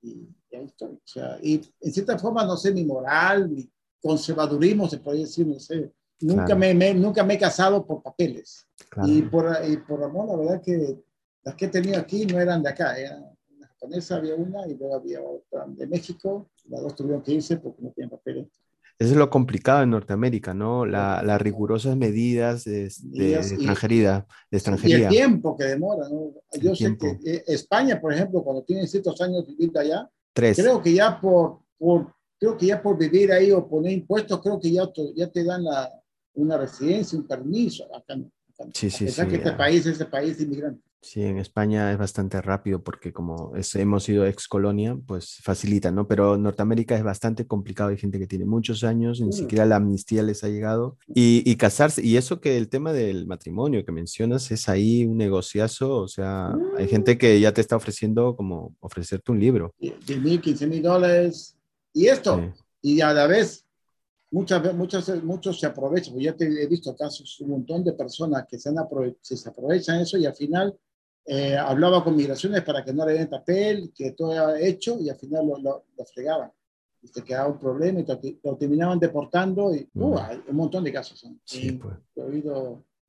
[0.00, 0.94] Y, y, ahí estoy.
[0.94, 5.46] O sea, y en cierta forma, no sé, mi moral, mi conservadurismo, se podría decir,
[5.46, 8.66] no sé, Nunca, me, nunca me he casado por papeles.
[9.04, 10.96] Y, por, y por amor, la verdad que
[11.42, 12.98] las que he tenido aquí no eran de acá.
[12.98, 16.50] Era una japonesa, había una, y luego había otra de México.
[16.68, 18.46] Las dos tuvieron que irse porque no tenían papeles.
[18.98, 20.86] Eso es lo complicado en Norteamérica, ¿no?
[20.86, 24.98] La, las rigurosas medidas de, de, extranjería, de, extranjería.
[24.98, 26.32] Y el tiempo que demora, ¿no?
[26.58, 30.56] Yo sé que eh, España, por ejemplo, cuando tiene ciertos años viviendo allá, Tres.
[30.56, 34.58] creo que ya por, por, creo que ya por vivir ahí o poner impuestos, creo
[34.58, 35.92] que ya, ya te dan la,
[36.36, 37.84] una residencia, un permiso.
[37.94, 38.16] Acá,
[38.72, 40.80] sí, sí, sí, que este país es el país inmigrante.
[41.02, 46.08] Sí, en España es bastante rápido porque como hemos sido ex colonia, pues facilita, ¿no?
[46.08, 50.24] Pero Norteamérica es bastante complicado, hay gente que tiene muchos años, ni siquiera la amnistía
[50.24, 50.98] les ha llegado.
[51.06, 55.16] Y, y, casarse, y eso que el tema del matrimonio que mencionas es ahí un
[55.16, 57.18] negociazo, o sea, hay gente mm.
[57.18, 59.74] que ya te está ofreciendo como ofrecerte un libro.
[59.78, 61.56] 10 mil, 15 mil dólares.
[61.92, 63.65] Y esto, y a la vez
[64.30, 68.46] muchas, muchas, muchos se aprovechan, pues ya te he visto casos, un montón de personas
[68.48, 68.76] que se, han
[69.20, 70.78] se aprovechan eso y al final
[71.28, 75.10] eh, hablaba con migraciones para que no le den papel, que todo era hecho y
[75.10, 76.52] al final lo, lo, fregaban.
[77.02, 80.18] Y te quedaba un problema y lo terminaban deportando y uh, mm.
[80.18, 81.26] hay un montón de casos.
[81.44, 81.96] Sí, pues.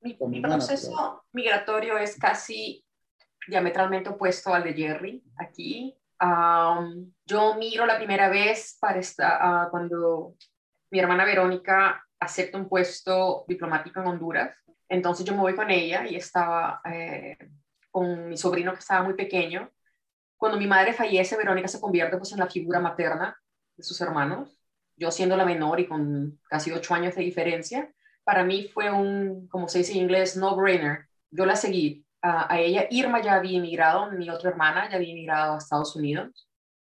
[0.00, 2.84] mi, proceso migratorio es casi
[3.46, 5.96] diametralmente opuesto al de Jerry aquí.
[7.24, 10.34] yo miro la primera vez para esta, uh, cuando
[10.90, 14.56] mi hermana Verónica acepta un puesto diplomático en Honduras,
[14.88, 17.36] entonces yo me voy con ella y estaba eh,
[17.90, 19.70] con mi sobrino que estaba muy pequeño.
[20.36, 23.36] Cuando mi madre fallece, Verónica se convierte pues en la figura materna
[23.76, 24.58] de sus hermanos,
[24.96, 27.92] yo siendo la menor y con casi ocho años de diferencia,
[28.24, 31.06] para mí fue un, como se dice en inglés, no-brainer.
[31.30, 32.04] Yo la seguí.
[32.20, 36.48] a ella, Irma ya había emigrado, mi otra hermana ya había emigrado a Estados Unidos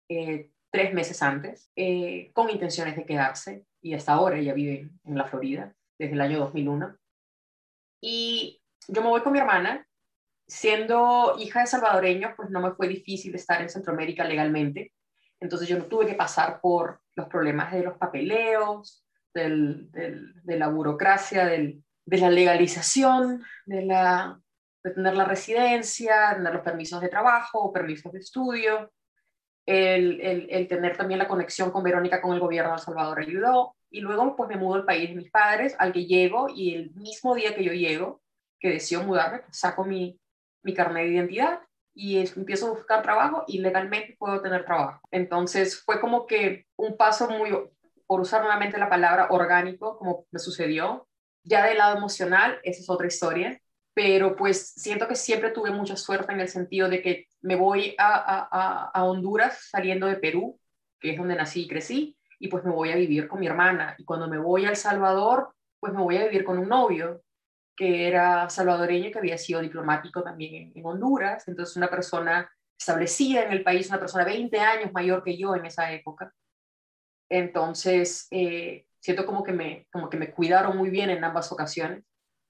[0.08, 5.18] eh, tres meses antes, eh, con intenciones de quedarse y hasta ahora ella vive en
[5.18, 6.96] la Florida desde el año 2001.
[8.00, 9.86] Y yo me voy con mi hermana
[10.46, 14.92] siendo hija de salvadoreños, pues no me fue difícil estar en Centroamérica legalmente.
[15.40, 20.68] Entonces yo no tuve que pasar por los problemas de los papeleos, del, de la
[20.68, 24.40] burocracia, del, de la legalización, de, la,
[24.84, 28.92] de tener la residencia, tener los permisos de trabajo, permisos de estudio.
[29.64, 33.76] El, el, tener también la conexión con Verónica con el gobierno de El Salvador ayudó.
[33.90, 36.90] Y luego pues me mudo al país de mis padres, al que llego, y el
[36.94, 38.22] mismo día que yo llego,
[38.58, 40.18] que decido mudarme, pues, saco mi,
[40.62, 41.60] mi carnet de identidad
[41.94, 45.00] y empiezo a buscar trabajo y legalmente puedo tener trabajo.
[45.10, 47.50] Entonces fue como que un paso muy,
[48.06, 51.06] por usar nuevamente la palabra orgánico, como me sucedió.
[51.44, 53.60] Ya del lado emocional, esa es otra historia,
[53.94, 57.94] pero pues siento que siempre tuve mucha suerte en el sentido de que me voy
[57.98, 60.58] a, a, a Honduras saliendo de Perú,
[61.00, 63.94] que es donde nací y crecí, y pues me voy a vivir con mi hermana.
[63.98, 67.22] Y cuando me voy a El Salvador, pues me voy a vivir con un novio
[67.76, 73.52] que era salvadoreño, que había sido diplomático también en, Honduras, entonces una persona establecida en
[73.52, 76.32] el país, una persona 20 años mayor que yo en esa época.
[77.28, 82.04] Entonces, eh, siento como que, me, como que me cuidaron muy bien en ambas ocasiones.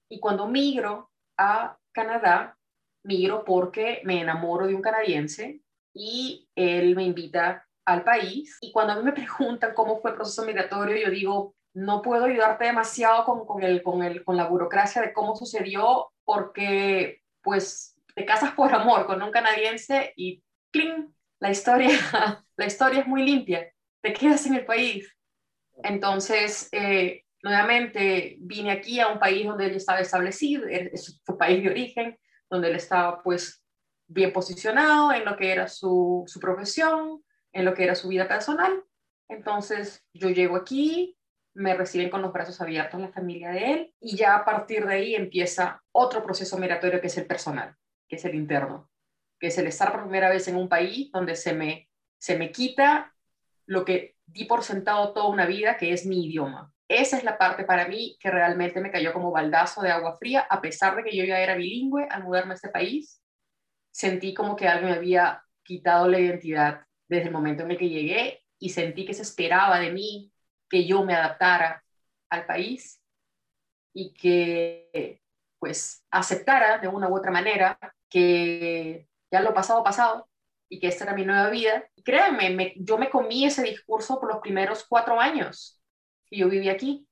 [0.09, 2.57] Y cuando migro a Canadá,
[3.03, 5.61] migro porque me enamoro de un canadiense
[5.93, 8.57] y él me invita al país.
[8.61, 12.25] Y cuando a mí me preguntan cómo fue el proceso migratorio, yo digo, no puedo
[12.25, 17.95] ayudarte demasiado con, con, el, con, el, con la burocracia de cómo sucedió, porque pues
[18.15, 21.13] te casas por amor con un canadiense y ¡cling!
[21.39, 21.89] La historia,
[22.55, 23.69] la historia es muy limpia,
[24.01, 25.13] te quedas en el país.
[25.83, 31.61] Entonces, eh, nuevamente vine aquí a un país donde él estaba establecido, es su país
[31.63, 32.17] de origen,
[32.53, 33.63] donde él estaba pues
[34.07, 38.27] bien posicionado en lo que era su, su profesión, en lo que era su vida
[38.27, 38.83] personal.
[39.27, 41.17] Entonces, yo llego aquí,
[41.55, 44.93] me reciben con los brazos abiertos la familia de él y ya a partir de
[44.93, 47.75] ahí empieza otro proceso migratorio que es el personal,
[48.07, 48.91] que es el interno,
[49.39, 51.89] que es el estar por primera vez en un país donde se me,
[52.19, 53.15] se me quita
[53.65, 56.72] lo que di por sentado toda una vida, que es mi idioma.
[56.95, 60.41] Esa es la parte para mí que realmente me cayó como baldazo de agua fría,
[60.47, 63.19] a pesar de que yo ya era bilingüe al mudarme a este país,
[63.91, 67.89] sentí como que alguien me había quitado la identidad desde el momento en el que
[67.89, 70.31] llegué y sentí que se esperaba de mí
[70.69, 71.83] que yo me adaptara
[72.29, 73.01] al país
[73.93, 75.19] y que
[75.59, 77.79] pues aceptara de una u otra manera
[78.09, 80.29] que ya lo pasado pasado
[80.69, 81.85] y que esta era mi nueva vida.
[81.95, 85.82] Y créanme, yo me comí ese discurso por los primeros cuatro años
[86.37, 87.07] yo viví aquí.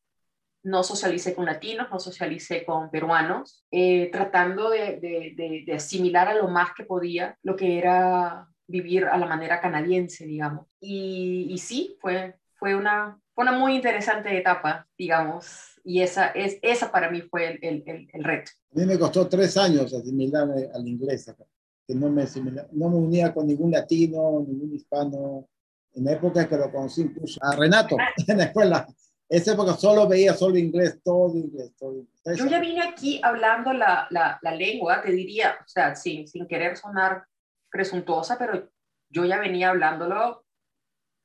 [0.63, 6.47] No socialicé con latinos, no socialicé con peruanos, eh, tratando de, de, asimilar a lo
[6.49, 10.67] más que podía lo que era vivir a la manera canadiense, digamos.
[10.79, 16.91] Y, y sí, fue, fue una, una muy interesante etapa, digamos, y esa, es, esa
[16.91, 18.51] para mí fue el, el, el, reto.
[18.75, 21.43] A mí me costó tres años asimilarme al inglés acá,
[21.88, 22.25] que no me,
[22.71, 25.47] no me unía con ningún latino, ningún hispano.
[25.93, 28.88] En la época que lo conocí incluso a Renato en la escuela,
[29.32, 32.38] esa época solo veía solo inglés, todo inglés, todo inglés.
[32.38, 36.48] Yo ya vine aquí hablando la, la, la lengua, te diría, o sea, sin, sin
[36.48, 37.26] querer sonar
[37.70, 38.70] presuntuosa, pero
[39.10, 40.46] yo ya venía hablándolo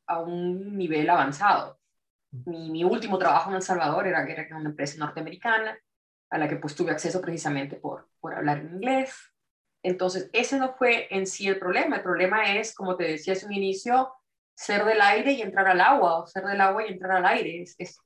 [0.07, 1.79] a un nivel avanzado
[2.45, 5.79] mi, último trabajo en El Salvador era, era una empresa norteamericana
[6.31, 9.15] a la que pues tuve acceso precisamente por, por hablar en inglés.
[9.83, 11.97] Entonces, ese no fue en sí el problema.
[11.97, 14.13] El problema es, como te decía hace un inicio,
[14.57, 17.63] ser del aire y entrar al agua, o ser del agua y entrar al aire.
[17.63, 17.99] Es,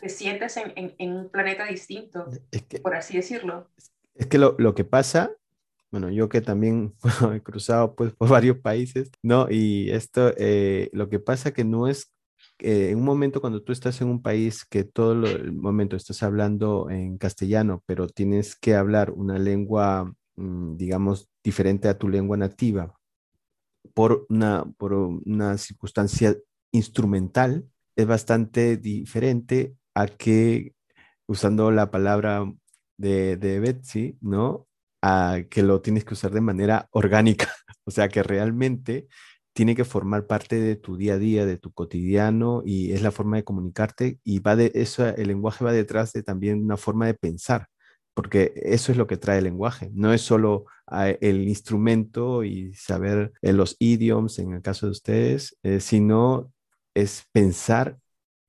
[0.00, 2.26] te sientes en, en, un planeta distinto,
[2.82, 3.70] por así decirlo.
[4.14, 5.30] Es que lo, lo, que pasa,
[5.90, 6.94] bueno, yo que también
[7.34, 9.48] he cruzado pues por varios países, ¿no?
[9.50, 12.10] Y esto, eh, lo que pasa que no es
[12.58, 16.22] eh, en un momento cuando tú estás en un país que todo el momento estás
[16.22, 22.36] hablando en castellano, pero tienes que hablar una lengua, mm, digamos, diferente a tu lengua
[22.38, 22.97] nativa
[23.94, 26.36] por una, por una circunstancia
[26.72, 30.74] instrumental, es bastante diferente a que,
[31.26, 32.44] usando la palabra
[32.96, 34.66] de, de Betsy, ¿no?
[35.02, 37.48] A que lo tienes que usar de manera orgánica,
[37.84, 39.08] o sea, que realmente
[39.58, 43.10] tiene que formar parte de tu día a día, de tu cotidiano y es la
[43.10, 47.06] forma de comunicarte y va de eso, el lenguaje va detrás de también una forma
[47.06, 47.66] de pensar,
[48.18, 52.74] porque eso es lo que trae el lenguaje, no es solo ah, el instrumento y
[52.74, 56.52] saber eh, los idioms en el caso de ustedes, eh, sino
[56.94, 57.96] es pensar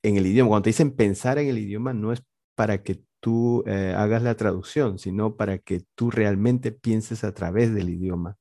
[0.02, 0.50] en el idioma.
[0.50, 2.24] Cuando te dicen pensar en el idioma no es
[2.56, 7.72] para que tú eh, hagas la traducción, sino para que tú realmente pienses a través
[7.72, 8.38] del idioma.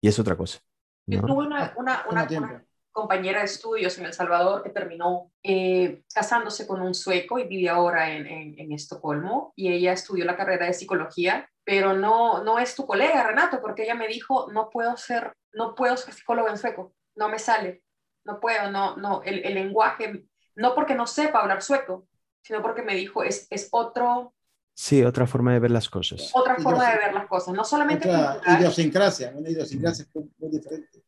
[0.00, 0.60] Y es otra cosa.
[1.06, 6.66] Yo tuve una, una, una, compañera de estudios en El Salvador que terminó eh, casándose
[6.66, 10.74] con un sueco y vive ahora en, en, Estocolmo y ella estudió la carrera de
[10.74, 15.32] psicología pero no, no es tu colega, Renato, porque ella me dijo, no puedo ser,
[15.52, 17.82] no puedo ser psicóloga en sueco, no me sale,
[18.24, 20.24] no puedo, no, no, el, el lenguaje,
[20.56, 22.06] no porque no sepa hablar sueco,
[22.42, 24.34] sino porque me dijo, es, es otro...
[24.74, 26.30] Sí, otra forma de ver las cosas.
[26.34, 28.08] Otra forma de ver las cosas, no solamente...
[28.08, 30.06] Otra idiosincrasia, una idiosincrasia
[30.38, 31.04] muy diferente.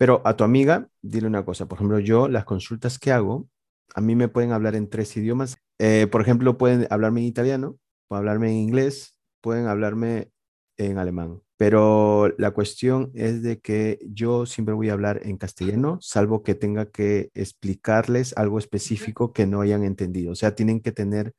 [0.00, 3.50] Pero a tu amiga, dile una cosa, por ejemplo, yo las consultas que hago,
[3.94, 5.58] a mí me pueden hablar en tres idiomas.
[5.78, 7.76] Eh, por ejemplo, pueden hablarme en italiano,
[8.08, 10.30] pueden hablarme en inglés, pueden hablarme
[10.78, 11.42] en alemán.
[11.58, 16.54] Pero la cuestión es de que yo siempre voy a hablar en castellano, salvo que
[16.54, 20.32] tenga que explicarles algo específico que no hayan entendido.
[20.32, 21.34] O sea, tienen que tener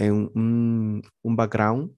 [0.00, 1.92] un, un background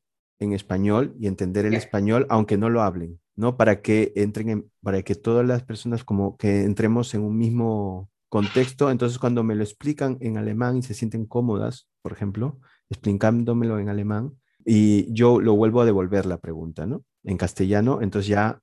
[0.45, 3.19] en español y entender el español, aunque no lo hablen.
[3.37, 3.57] ¿no?
[3.57, 8.11] Para que entren, en, para que todas las personas como que entremos en un mismo
[8.29, 8.91] contexto.
[8.91, 12.59] Entonces, cuando me lo explican en alemán y se sienten cómodas, por ejemplo,
[12.91, 17.05] explicándomelo en alemán, y yo lo vuelvo a devolver la pregunta, ¿no?
[17.23, 18.61] En castellano, entonces ya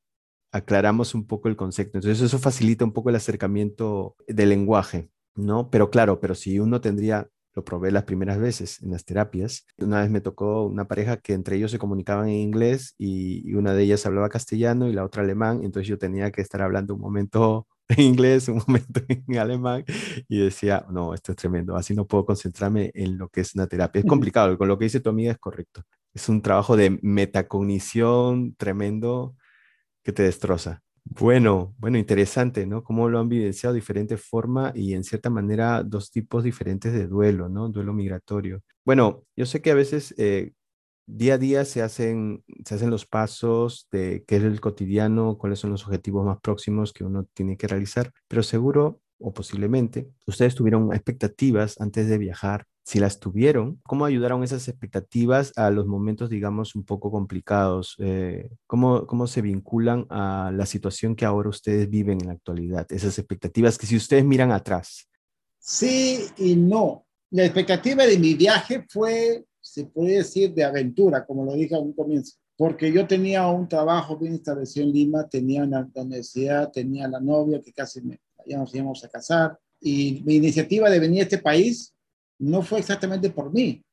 [0.51, 1.97] aclaramos un poco el concepto.
[1.97, 5.69] Entonces, eso facilita un poco el acercamiento del lenguaje, ¿no?
[5.69, 9.65] Pero claro, pero si uno tendría lo probé las primeras veces en las terapias.
[9.77, 13.73] Una vez me tocó una pareja que entre ellos se comunicaban en inglés y, una
[13.73, 17.01] de ellas hablaba castellano y la otra alemán, entonces yo tenía que estar hablando un
[17.01, 19.83] momento en inglés, un momento en alemán
[20.27, 23.67] y decía, no, esto es tremendo, así no puedo concentrarme en lo que es una
[23.67, 23.99] terapia.
[23.99, 25.83] Es complicado, con lo que dice tu amiga es correcto.
[26.13, 29.35] Es un trabajo de metacognición tremendo
[30.03, 30.81] que te destroza.
[31.03, 32.83] Bueno, bueno, interesante, ¿no?
[32.83, 37.07] Cómo lo han vivenciado de diferente forma y en cierta manera dos tipos diferentes de
[37.07, 37.69] duelo, ¿no?
[37.69, 38.61] Duelo migratorio.
[38.85, 40.53] Bueno, yo sé que a veces eh,
[41.07, 45.59] día a día se hacen, se hacen los pasos de qué es el cotidiano, cuáles
[45.59, 50.55] son los objetivos más próximos que uno tiene que realizar, pero seguro o posiblemente ustedes
[50.55, 56.29] tuvieron expectativas antes de viajar si las tuvieron, ¿cómo ayudaron esas expectativas a los momentos,
[56.29, 57.95] digamos, un poco complicados?
[57.99, 62.87] Eh, ¿cómo, ¿Cómo se vinculan a la situación que ahora ustedes viven en la actualidad?
[62.91, 65.07] Esas expectativas que si ustedes miran atrás.
[65.59, 67.05] Sí y no.
[67.29, 71.79] La expectativa de mi viaje fue, se puede decir, de aventura, como lo dije a
[71.79, 77.07] un comienzo, porque yo tenía un trabajo bien establecido en Lima, tenía una universidad, tenía
[77.07, 81.21] la novia que casi me, ya nos íbamos a casar, y mi iniciativa de venir
[81.21, 81.90] a este país
[82.41, 83.83] no fue exactamente por mí,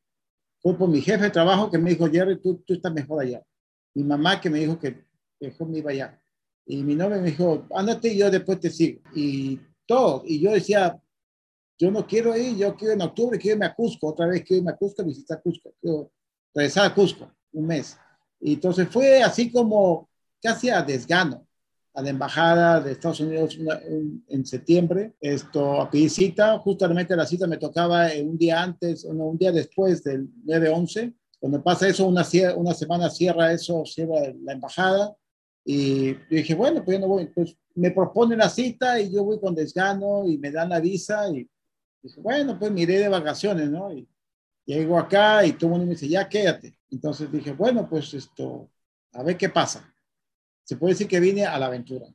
[0.60, 3.42] fue por mi jefe de trabajo que me dijo, Jerry, tú, tú estás mejor allá.
[3.94, 5.04] Mi mamá que me dijo que
[5.40, 6.20] mejor me iba allá.
[6.66, 9.00] Y mi novia me dijo, ándate y yo después te sigo.
[9.14, 10.22] Y todo.
[10.24, 10.98] Y yo decía,
[11.78, 14.58] yo no quiero ir, yo quiero en octubre, quiero irme a Cusco, otra vez quiero
[14.58, 16.10] irme a Cusco, visitar Cusco, quiero
[16.54, 17.96] regresar a Cusco un mes.
[18.40, 20.08] Y entonces fue así como
[20.40, 21.47] casi a desgano
[21.98, 23.58] a la embajada de Estados Unidos
[24.28, 29.24] en, septiembre, esto a pedir cita, justamente la cita me tocaba un día antes, no,
[29.24, 34.52] un día después del 9-11, cuando pasa eso, una, una semana cierra eso, cierra la
[34.52, 35.12] embajada,
[35.64, 39.40] y dije, bueno, pues yo no voy, pues me proponen la cita y yo voy
[39.40, 41.50] con desgano y me dan la visa y
[42.00, 43.92] dije, bueno, pues miré de vacaciones, ¿no?
[43.92, 44.08] Y
[44.64, 46.78] llego acá y todo el mundo me dice, ya quédate.
[46.92, 48.70] Entonces dije, bueno, pues esto,
[49.14, 49.92] a ver qué pasa
[50.68, 52.06] se puede decir que vine a la aventura.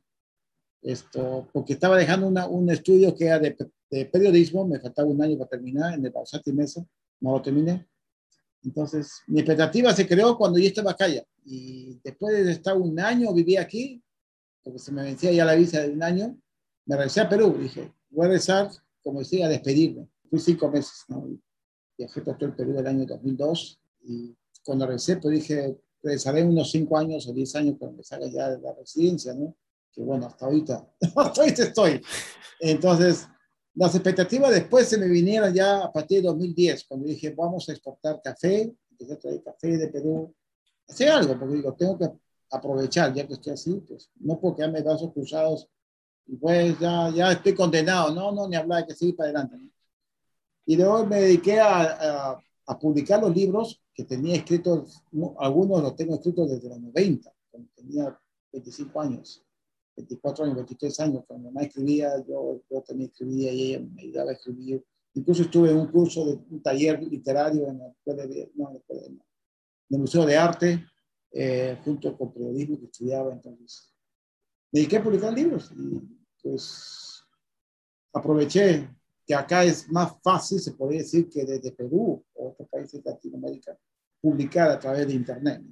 [0.80, 3.56] Esto, porque estaba dejando un estudio que era de,
[4.06, 6.86] periodismo, me faltaba un año para terminar en el Bausati Mesa,
[7.18, 7.88] no lo terminé.
[8.62, 11.06] Entonces, mi expectativa se creó cuando yo estaba acá.
[11.44, 14.00] Y después de estar un año, viví aquí,
[14.62, 16.38] porque se me vencía ya la visa de un año,
[16.86, 17.56] me regresé a Perú.
[17.58, 18.70] Dije, voy a regresar,
[19.02, 20.06] como decía, a despedirme.
[20.30, 21.28] Fui cinco meses, ¿no?
[21.98, 23.80] Viajé por todo el Perú del año 2002.
[24.02, 28.26] Y cuando regresé, pues dije, regresaré unos cinco años o diez años cuando me salga
[28.26, 29.56] ya de la residencia, ¿no?
[29.90, 30.86] Que bueno, hasta ahorita,
[31.16, 32.02] hasta ahorita estoy.
[32.60, 33.26] Entonces,
[33.74, 37.72] las expectativas después se me vinieron ya a partir de 2010, cuando dije, vamos a
[37.72, 40.32] exportar café, empecé a traer café de Perú,
[40.86, 42.10] hacer algo, porque digo, tengo que
[42.50, 45.68] aprovechar, ya que estoy así, pues no puedo quedarme brazos cruzados
[46.26, 49.56] y pues ya, ya estoy condenado, no, no, ni hablar, hay que seguir para adelante.
[50.66, 55.02] Y luego me dediqué a, a, a publicar los libros que tenía escritos,
[55.38, 58.20] algunos los tengo escritos desde los 90, cuando tenía
[58.52, 59.44] 25 años,
[59.96, 64.02] 24 años, 23 años, cuando mi mamá escribía, yo, yo también escribía y ella me
[64.02, 64.84] ayudaba a escribir.
[65.14, 69.20] Incluso estuve en un curso de un taller literario en, el, no, en
[69.90, 70.84] el Museo de Arte,
[71.30, 73.32] eh, junto con periodismo que estudiaba.
[73.32, 73.92] Entonces,
[74.72, 76.00] me dediqué a publicar libros y
[76.42, 77.22] pues
[78.12, 78.88] aproveché
[79.26, 83.10] que acá es más fácil, se podría decir, que desde Perú o otros países de
[83.10, 83.78] Latinoamérica,
[84.20, 85.62] publicar a través de Internet.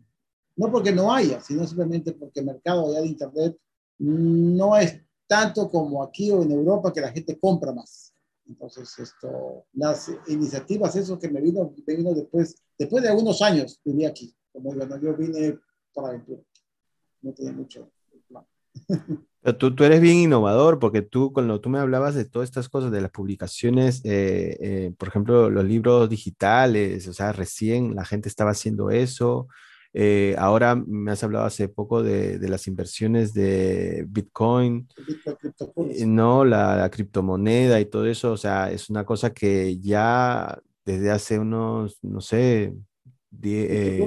[0.56, 3.56] No porque no haya, sino simplemente porque el mercado allá de Internet
[3.98, 8.12] no es tanto como aquí o en Europa que la gente compra más.
[8.46, 13.80] Entonces, esto, las iniciativas, eso que me vino, me vino después, después de algunos años,
[13.84, 14.34] viví aquí.
[14.52, 15.58] como digo, yo vine
[15.94, 16.42] para aventura,
[17.22, 17.90] no tenía mucho
[18.28, 18.44] plan.
[19.58, 22.92] Tú, tú eres bien innovador porque tú, cuando tú me hablabas de todas estas cosas,
[22.92, 28.28] de las publicaciones, eh, eh, por ejemplo, los libros digitales, o sea, recién la gente
[28.28, 29.48] estaba haciendo eso.
[29.94, 34.88] Eh, ahora me has hablado hace poco de, de las inversiones de Bitcoin,
[36.06, 41.10] no, la, la, criptomoneda y todo eso, o sea, es una cosa que ya desde
[41.10, 42.72] hace unos, no sé,
[43.32, 44.06] Die,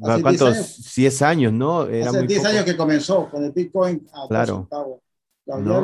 [0.00, 0.94] ¿Cuántos?
[0.94, 1.86] 10 años, ¿no?
[1.86, 4.68] Era hace 10 años que comenzó con el Bitcoin a claro.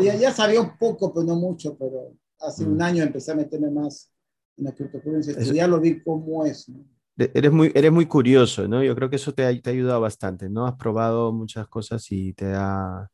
[0.03, 2.83] ya, sabía un poco, pero no mucho, pero hace un mm.
[2.83, 4.11] año empecé a meterme más
[4.57, 5.39] en la criptocurrencia.
[5.53, 6.68] Ya lo vi cómo es.
[6.68, 6.85] ¿no?
[7.16, 8.83] Eres muy, eres muy curioso, ¿no?
[8.83, 10.66] Yo creo que eso te ha, te ha ayudado bastante, ¿no?
[10.66, 13.09] Has probado muchas cosas y te ha...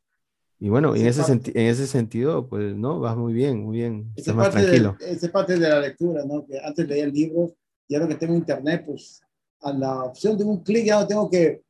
[0.61, 2.99] Y bueno, en ese, en ese sentido, pues, ¿no?
[2.99, 4.11] Vas muy bien, muy bien.
[4.15, 4.97] Estás más tranquilo.
[4.99, 6.45] Esa es parte de la lectura, ¿no?
[6.45, 7.53] Que antes leía libros
[7.87, 9.21] y ahora que tengo internet, pues
[9.61, 11.61] a la opción de un clic ya no tengo que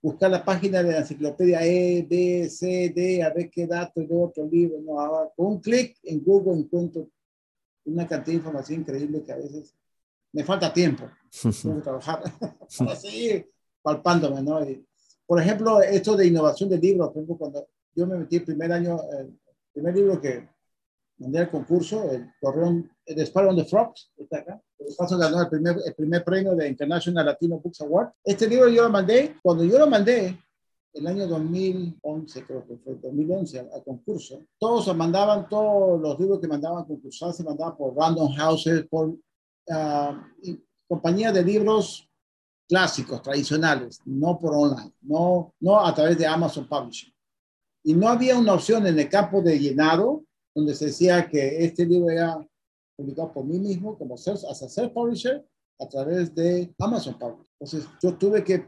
[0.00, 4.14] buscar la página de la enciclopedia E, B, C, D, a ver qué datos de
[4.16, 4.80] otro libro.
[4.80, 7.08] No, ahora con un clic en Google encuentro
[7.84, 9.74] una cantidad de información increíble que a veces
[10.32, 11.04] me falta tiempo.
[11.62, 12.22] Tengo que trabajar
[12.78, 13.50] para seguir
[13.82, 14.60] palpándome, ¿no?
[15.26, 18.72] por ejemplo, esto de innovación de libros, por ejemplo, cuando yo me metí el primer
[18.72, 19.36] año, el
[19.72, 20.48] primer libro que
[21.22, 24.62] mandé al concurso, el correo, el Sparrow on the Frogs, está acá.
[24.78, 28.10] El paso ganó el primer, el primer premio de International Latino Books Award.
[28.24, 30.36] Este libro yo lo mandé, cuando yo lo mandé,
[30.94, 36.40] el año 2011, creo que fue 2011, al, concurso, todos se mandaban, todos los libros
[36.40, 39.18] que mandaban a concursar se mandaban por Random Houses, por uh,
[40.86, 42.06] compañías de libros
[42.68, 47.12] clásicos, tradicionales, no por online, no, no a través de Amazon Publishing.
[47.84, 50.24] Y no había una opción en el campo de llenado
[50.54, 52.46] donde se decía que este libro era
[52.96, 55.44] publicado por mí mismo como self, as a self-publisher
[55.78, 57.46] a través de Amazon Publisher.
[57.58, 58.66] Entonces yo tuve que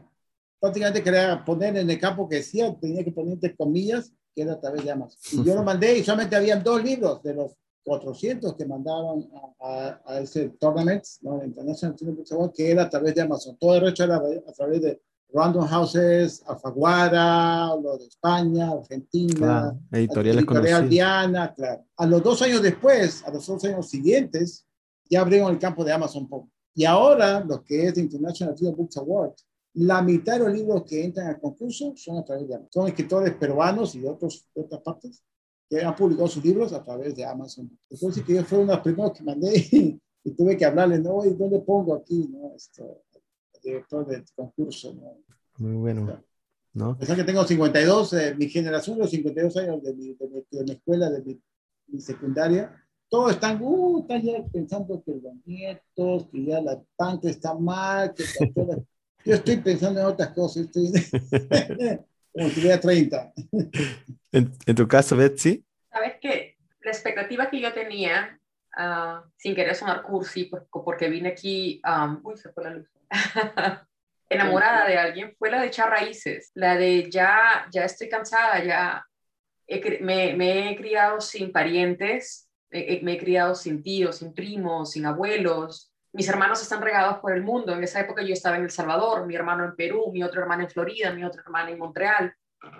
[0.59, 4.53] prácticamente querer poner en el campo que decía, tenía que poner entre comillas, que era
[4.53, 5.19] a través de Amazon.
[5.31, 7.51] Y yo lo mandé y solamente habían dos libros de los
[7.83, 9.29] 400 que mandaban
[9.59, 11.43] a, a, ese tournament, ¿no?
[11.43, 13.55] International Book que era a través de Amazon.
[13.57, 15.01] Todo el resto era a través de
[15.33, 21.85] Random Houses, Alfaguara, lo de España, Argentina, editoriales editorial Diana, claro.
[21.97, 24.65] A los dos años después, a los dos años siguientes,
[25.09, 26.47] ya abrieron el campo de Amazon Pop.
[26.73, 29.33] Y ahora, lo que es International Film Books Award,
[29.75, 32.71] la mitad de los libros que entran al concurso son a través de Amazon.
[32.71, 35.21] Son escritores peruanos y de, otros, de otras partes
[35.69, 37.69] que han publicado sus libros a través de Amazon.
[37.89, 39.53] Entonces, que yo fui uno de los primeros que mandé
[40.23, 42.29] y, tuve que hablarle, no, ¿y dónde pongo aquí?
[42.31, 43.03] No, Esto,
[43.65, 44.93] director del concurso.
[44.93, 45.17] ¿no?
[45.57, 46.23] Muy bueno.
[46.73, 46.97] ¿no?
[46.97, 50.71] que tengo 52, eh, mi generación, los 52 años de mi, de mi, de mi
[50.71, 51.41] escuela, de mi,
[51.87, 52.75] mi, secundaria,
[53.09, 58.13] todos están, uh, están ya pensando que los nietos, que ya la tanta está mal,
[58.13, 58.23] que
[59.25, 60.91] yo estoy pensando en otras cosas, estoy
[62.33, 63.33] como tuviera 30.
[64.33, 65.65] ¿En, ¿En, tu caso, Betsy?
[65.89, 68.37] Sabes que la expectativa que yo tenía,
[68.77, 72.94] uh, sin querer sonar cursi, porque vine aquí, um, uy, se fue la luz.
[74.29, 79.05] enamorada de alguien fue la de echar raíces, la de ya, ya estoy cansada, ya
[80.01, 85.91] me, me, he criado sin parientes, me he criado sin tíos, sin primos, sin abuelos.
[86.13, 87.73] Mis hermanos están regados por el mundo.
[87.73, 90.63] En esa época yo estaba en El Salvador, mi hermano en Perú, mi otro hermano
[90.63, 92.33] en Florida, mi otra hermana en Montreal,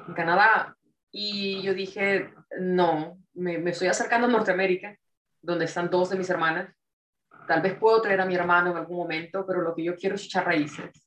[0.08, 0.76] en Canadá.
[1.12, 4.98] Y yo dije, no, me, me estoy acercando a Norteamérica,
[5.42, 6.74] donde están dos de mis hermanas.
[7.48, 10.16] Tal vez puedo traer a mi hermano en algún momento, pero lo que yo quiero
[10.16, 11.06] es echar raíces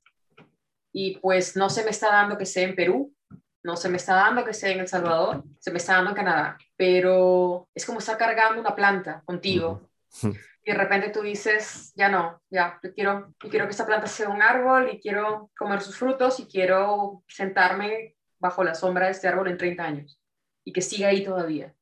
[0.92, 3.14] y pues no se me está dando que sea en Perú,
[3.62, 6.16] no se me está dando que sea en El Salvador, se me está dando en
[6.16, 9.90] Canadá, pero es como estar cargando una planta contigo.
[10.22, 14.06] Y de repente tú dices, ya no, ya, yo quiero, yo quiero que esta planta
[14.06, 19.12] sea un árbol y quiero comer sus frutos y quiero sentarme bajo la sombra de
[19.12, 20.20] este árbol en 30 años
[20.64, 21.74] y que siga ahí todavía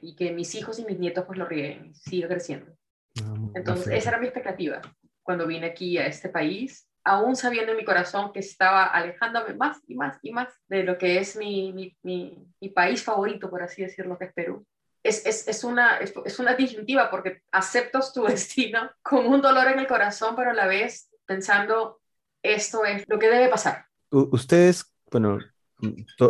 [0.00, 2.73] y que mis hijos y mis nietos pues lo rieguen siga creciendo.
[3.22, 4.80] Ah, Entonces, esa era mi expectativa
[5.22, 9.78] cuando vine aquí a este país aún sabiendo en mi corazón que estaba alejándome más
[9.86, 13.82] y más y más de lo que es mi, mi, mi, país favorito, por así
[13.82, 14.66] decirlo, que es Perú.
[15.02, 19.68] Es, es, es una, es, es, una disyuntiva porque aceptas tu destino con un dolor
[19.68, 22.00] en el corazón, pero a la vez pensando,
[22.42, 23.84] esto es lo que debe pasar.
[24.10, 25.38] ustedes, bueno,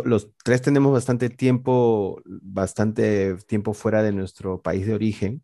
[0.03, 5.41] los tres tenemos bastante tiempo, bastante tiempo fuera de nuestro país de origen.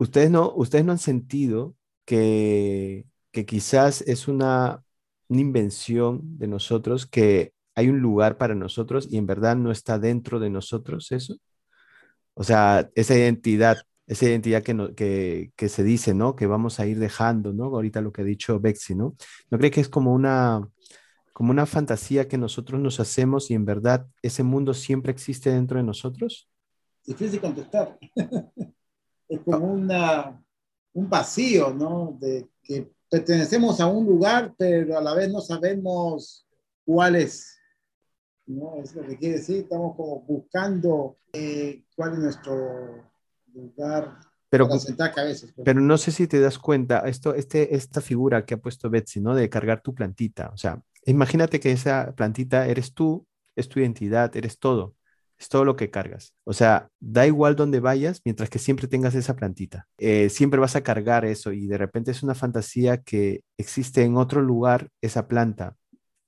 [0.00, 4.82] Ustedes no, ustedes no han sentido que que quizás es una,
[5.28, 10.40] invención de nosotros, que hay un lugar para nosotros y en verdad no está dentro
[10.40, 11.36] de nosotros eso.
[12.34, 13.78] O sea, esa identidad,
[14.08, 16.34] esa identidad que, que, se dice, ¿no?
[16.34, 17.66] Que vamos a ir dejando, ¿no?
[17.66, 19.14] Ahorita lo que ha dicho Bexi, ¿no?
[19.50, 20.68] ¿No cree que es como una,
[21.32, 25.78] como una fantasía que nosotros nos hacemos y en verdad ese mundo siempre existe dentro
[25.78, 26.48] de nosotros?
[27.06, 27.96] Difícil contestar.
[29.30, 30.44] es como una,
[30.92, 32.16] un vacío, ¿no?
[32.20, 36.46] De que pertenecemos a un lugar, pero a la vez no sabemos
[36.84, 37.58] cuál es.
[38.46, 38.80] ¿no?
[38.82, 43.10] Es lo que quiere decir, estamos como buscando eh, cuál es nuestro
[43.54, 44.18] lugar
[44.48, 45.52] pero, para sentar cabezas.
[45.54, 45.64] pues.
[45.64, 49.20] Pero no sé si te das cuenta, esto, este, esta figura que ha puesto Betsy,
[49.20, 49.34] ¿no?
[49.34, 50.50] De cargar tu plantita.
[50.52, 54.96] O sea, imagínate que esa plantita eres tú, es tu identidad, eres todo.
[55.40, 56.34] Es todo lo que cargas.
[56.44, 59.88] O sea, da igual donde vayas mientras que siempre tengas esa plantita.
[59.98, 64.16] Eh, siempre vas a cargar eso y de repente es una fantasía que existe en
[64.18, 65.76] otro lugar esa planta,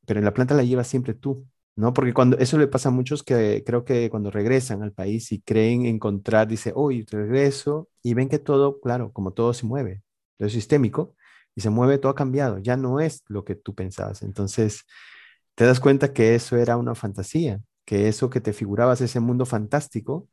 [0.06, 1.46] pero en la planta la llevas siempre tú.
[1.76, 1.92] ¿no?
[1.94, 5.40] Porque cuando eso le pasa a muchos que creo que cuando regresan al país y
[5.40, 10.02] creen encontrar, dice, hoy regreso y ven que todo, claro, como todo se mueve,
[10.38, 11.14] lo sistémico
[11.54, 14.22] y se mueve, todo ha cambiado, ya no es lo que tú pensabas.
[14.22, 14.84] Entonces,
[15.54, 19.46] te das cuenta que eso era una fantasía, que eso que te figurabas, ese mundo
[19.46, 20.28] fantástico,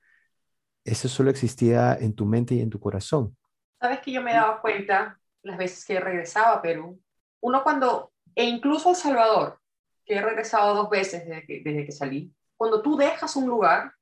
[0.83, 3.35] eso solo existía en tu mente y en tu corazón.
[3.79, 6.99] Sabes que yo me dado cuenta las veces que he regresado a Perú,
[7.41, 9.59] uno cuando, e incluso a El Salvador,
[10.05, 13.93] que he regresado dos veces desde que, desde que salí, cuando tú dejas un lugar,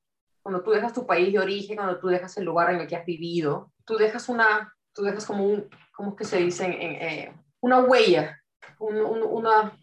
[0.42, 2.96] cuando tú dejas tu país de origen, cuando tú dejas el lugar en el que
[2.96, 6.66] has vivido, tú dejas una, tú dejas como un, ¿cómo es que se dice?
[6.66, 8.40] Eh, una huella,
[8.78, 9.78] un, un, una,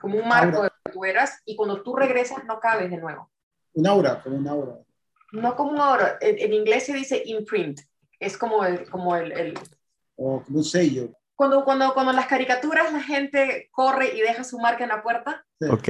[0.00, 3.30] como un marco que tú eras, y cuando tú regresas no cabes de nuevo.
[3.74, 4.78] Un aura, como un aura.
[5.32, 7.80] No como un aura, en, en inglés se dice imprint,
[8.18, 9.54] es como el, como el, el
[10.16, 11.10] O como un sello.
[11.36, 15.02] cuando, cuando, cuando en las caricaturas la gente corre y deja su marca en la
[15.02, 15.68] puerta, Sí.
[15.70, 15.88] Ok,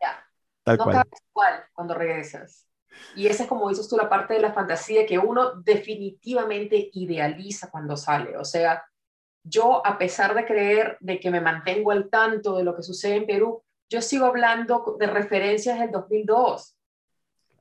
[0.00, 0.26] ya,
[0.64, 0.96] tal no cual.
[0.96, 2.66] cabes igual cuando regresas.
[3.14, 7.70] Y esa es como dices tú, la parte de la fantasía que uno definitivamente idealiza
[7.70, 8.36] cuando sale.
[8.36, 8.84] O sea,
[9.44, 13.16] yo a pesar de creer de que me mantengo al tanto de lo que sucede
[13.16, 16.76] en Perú, yo sigo hablando de referencias del 2002,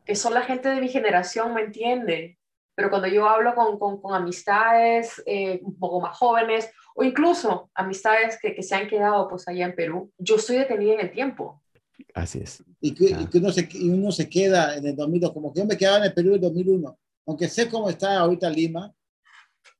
[0.05, 2.37] que son la gente de mi generación, ¿me entiende?
[2.75, 7.69] Pero cuando yo hablo con, con, con amistades eh, un poco más jóvenes o incluso
[7.73, 11.11] amistades que, que se han quedado pues allá en Perú, yo estoy detenida en el
[11.11, 11.61] tiempo.
[12.13, 12.63] Así es.
[12.79, 13.21] Y que, Ah.
[13.21, 15.77] y que uno, se, y uno se queda en el 2002, como que yo me
[15.77, 18.93] quedaba en el Perú en 2001, aunque sé cómo está ahorita Lima,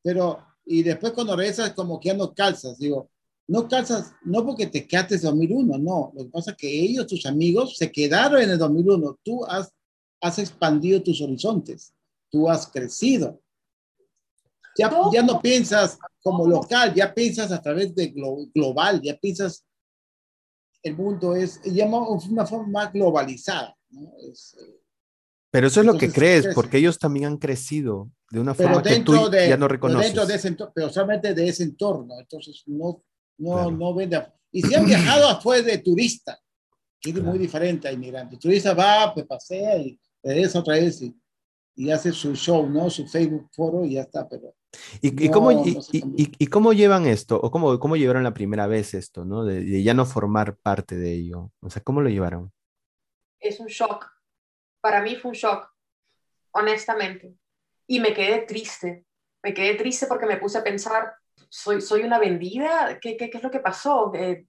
[0.01, 3.09] pero, y después cuando regresas como que ya no calzas, digo,
[3.49, 7.07] no calzas, no porque te quedaste en 2001, no, lo que pasa es que ellos,
[7.07, 9.73] tus amigos, se quedaron en el 2001, tú has,
[10.21, 11.91] has expandido tus horizontes,
[12.29, 13.41] tú has crecido.
[14.77, 19.65] Ya, ya no piensas como local, ya piensas a través de glo- global, ya piensas
[20.83, 23.75] el mundo es ya una forma más globalizada.
[23.89, 24.13] ¿no?
[24.31, 24.79] Es, eh,
[25.51, 26.55] Pero eso es lo que crees, crece.
[26.55, 29.67] porque ellos también han crecido de una pero forma que tú dentro de, ya no
[29.67, 30.05] reconoces.
[30.07, 32.17] dentro de ese entorno, pero solamente de ese entorno.
[32.19, 33.03] Entonces, no,
[33.39, 33.71] no, Claro.
[33.71, 34.25] no vende.
[34.51, 36.39] Y si han viajado afuera de turista,
[37.01, 37.29] que es Claro.
[37.31, 38.35] muy diferente a inmigrante.
[38.35, 41.15] El turista va, pues pasea y regresa otra vez y,
[41.75, 42.89] y hace su show, ¿no?
[42.89, 44.53] Su Facebook foro y ya está, pero
[45.01, 47.39] ¿Y, cómo, no y cómo llevan esto?
[47.41, 49.43] ¿O cómo, cómo llevaron la primera vez esto, ¿no?
[49.43, 51.51] De, de ya no formar parte de ello.
[51.61, 52.51] O sea, ¿cómo lo llevaron?
[53.39, 54.05] es un shock.
[54.81, 55.73] Para mí fue un shock,
[56.51, 57.33] honestamente.
[57.87, 59.05] Y me quedé triste.
[59.41, 61.13] Me quedé triste porque me puse a pensar,
[61.49, 62.99] ¿soy, soy una vendida?
[63.01, 64.11] ¿Qué, qué, qué es lo que pasó?
[64.15, 64.45] Eh,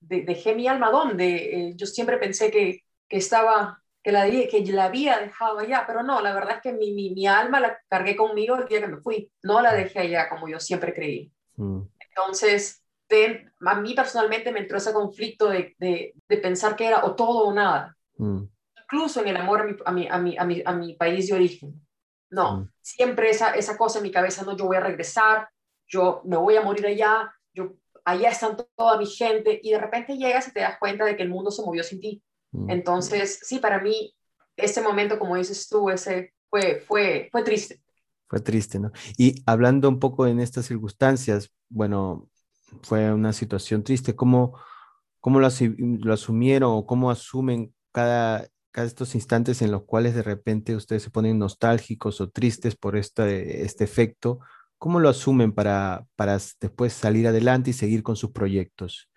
[0.00, 1.68] de- dejé mi alma dónde?
[1.70, 6.02] Eh, yo siempre pensé que, que estaba, que la, que la había dejado allá, pero
[6.02, 8.88] no, la verdad es que mi, mi, mi alma la cargué conmigo el día que
[8.88, 9.30] me fui.
[9.42, 11.32] No la dejé allá como yo siempre creí.
[11.56, 16.86] Mm, Entonces, de- a mí personalmente me entró ese conflicto de, de, de pensar que
[16.86, 18.42] era o todo o nada mm,
[18.82, 21.28] incluso en el amor a mi, a mi, a mi, a mi, a mi país
[21.28, 21.74] de origen.
[22.30, 22.68] No, Mm.
[22.80, 25.48] siempre esa, esa cosa en mi cabeza, no, yo voy a regresar,
[25.86, 27.74] yo me voy a morir allá, yo,
[28.04, 31.16] allá están to- toda mi gente, y de repente llegas y te das cuenta de
[31.16, 32.22] que el mundo se movió sin ti.
[32.52, 32.70] mm.
[32.70, 34.14] Entonces, sí, para mí,
[34.56, 37.80] ese momento, como dices tú, ese fue, fue, fue triste.
[38.28, 38.90] Fue triste, ¿no?
[39.16, 42.28] Y hablando un poco en estas circunstancias, bueno,
[42.82, 44.16] fue una situación triste.
[44.16, 44.58] ¿Cómo,
[45.20, 50.22] cómo lo, lo asumieron o cómo asumen cada, cada estos instantes en los cuales de
[50.22, 54.40] repente ustedes se ponen nostálgicos o tristes por este, este efecto?
[54.78, 59.08] ¿Cómo lo asumen para, para después salir adelante y seguir con sus proyectos?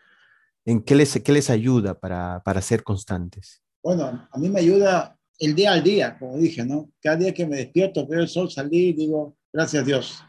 [0.66, 3.64] ¿En qué les, qué les ayuda para, para ser constantes?
[3.82, 6.92] bueno, a mí me ayuda el día al día, como dije, ¿no?
[7.02, 10.24] Cada día que me despierto, veo el sol salir, digo, gracias Dios,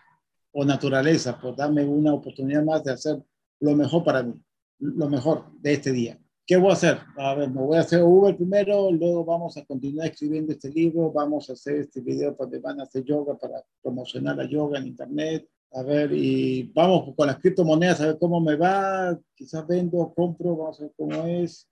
[0.53, 3.18] o naturaleza, por darme una oportunidad más de hacer
[3.61, 4.41] lo mejor para mí,
[4.78, 6.18] lo mejor de este día.
[6.51, 6.98] ¿Qué voy a hacer?
[7.16, 11.12] A ver, me voy a hacer Uber primero, luego vamos a continuar escribiendo este libro,
[11.12, 14.88] vamos a hacer este video donde van a hacer yoga para promocionar la yoga en
[14.88, 19.16] internet, A ver, y vamos con las criptomonedas a ver cómo me va.
[19.32, 21.68] Quizás vendo, compro, vamos a ver cómo es.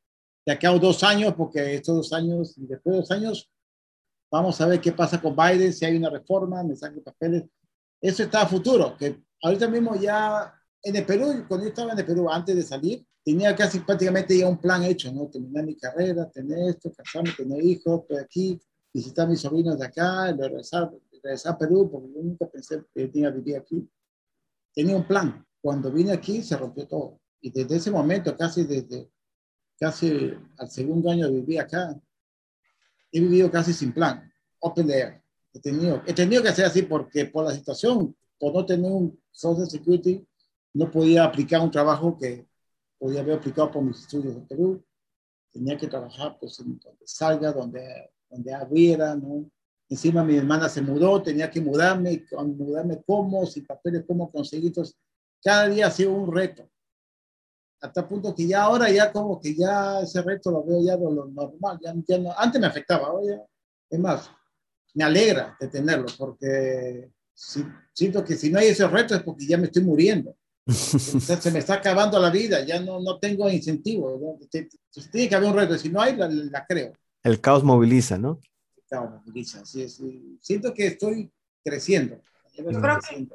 [0.46, 3.50] De acá a dos años, porque estos dos años, y después de dos años,
[4.30, 7.42] vamos a ver qué pasa con Biden, si hay una reforma, me saque papeles.
[8.00, 11.98] Eso está a futuro, que ahorita mismo ya en el Perú, cuando yo estaba en
[11.98, 15.28] el Perú, antes de salir, tenía casi prácticamente ya un plan hecho, ¿no?
[15.28, 18.60] Terminar mi carrera, tener esto, casarme, tener hijos, estoy aquí,
[18.92, 20.90] visitar a mis sobrinos de acá, regresar,
[21.22, 23.88] regresar a Perú, porque yo nunca pensé que tenía que vivir aquí.
[24.72, 25.44] Tenía un plan.
[25.60, 27.20] Cuando vine aquí se rompió todo.
[27.40, 29.10] Y desde ese momento, casi desde
[29.78, 32.00] casi al segundo año de vivir acá,
[33.12, 34.32] he vivido casi sin plan.
[34.60, 35.22] Open air.
[35.52, 39.20] He tenido, he tenido que hacer así porque por la situación, por no tener un
[39.30, 40.26] Social Security,
[40.74, 42.46] no podía aplicar un trabajo que
[42.98, 44.84] podía haber aplicado por mis estudios en Perú.
[45.50, 49.50] Tenía que trabajar pues, en donde salga, donde, donde abriera, ¿no?
[49.88, 54.66] Encima mi hermana se mudó, tenía que mudarme, mudarme cómo, sin papeles, cómo conseguir.
[54.66, 54.98] Entonces,
[55.42, 56.68] cada día ha sido un reto.
[57.80, 60.96] Hasta el punto que ya ahora ya como que ya ese reto lo veo ya
[60.96, 61.78] de lo normal.
[61.80, 61.90] Ya,
[62.36, 63.42] antes me afectaba, ahora
[63.88, 64.30] es más,
[64.94, 69.46] me alegra de tenerlo porque si, siento que si no hay ese reto es porque
[69.46, 70.36] ya me estoy muriendo.
[70.72, 74.18] Se me está acabando la vida, ya no, no tengo incentivo.
[74.20, 74.68] ¿no?
[75.10, 76.92] Tiene que haber un reto, si no hay, la, la creo.
[77.22, 78.40] El caos moviliza, ¿no?
[80.40, 81.30] Siento que estoy
[81.64, 82.20] creciendo.
[82.54, 83.28] Yo creo que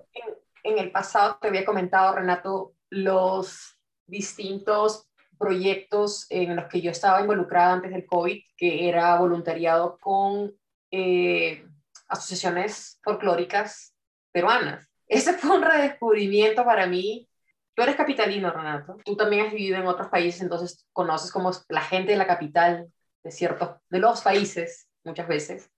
[0.63, 3.77] en, el pasado te había comentado, Renato, los
[4.07, 5.07] distintos
[5.37, 10.53] proyectos en los que yo estaba involucrada antes del COVID, que era voluntariado con
[10.91, 11.65] eh,
[12.07, 13.95] asociaciones folclóricas
[14.31, 14.87] peruanas.
[15.13, 17.29] Ese fue un redescubrimiento para mí.
[17.75, 18.97] Tú eres capitalino, Renato.
[19.05, 22.87] Tú también has vivido en otros países, entonces conoces como la gente de la capital
[23.23, 25.69] de ciertos, de los países muchas veces,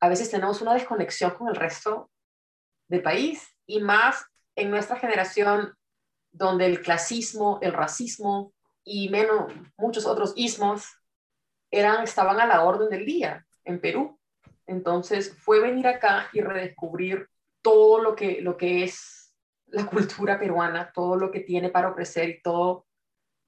[0.00, 2.10] a veces tenemos una desconexión con el resto
[2.88, 4.24] del país y más
[4.56, 5.74] en nuestra generación
[6.32, 8.52] donde el clasismo, el racismo
[8.84, 10.86] y menos muchos otros ismos
[11.70, 14.18] eran, estaban a la orden del día en Perú.
[14.66, 17.28] Entonces fue venir acá y redescubrir
[17.62, 19.34] todo lo que, lo que es
[19.66, 22.86] la cultura peruana, todo lo que tiene para ofrecer y todo,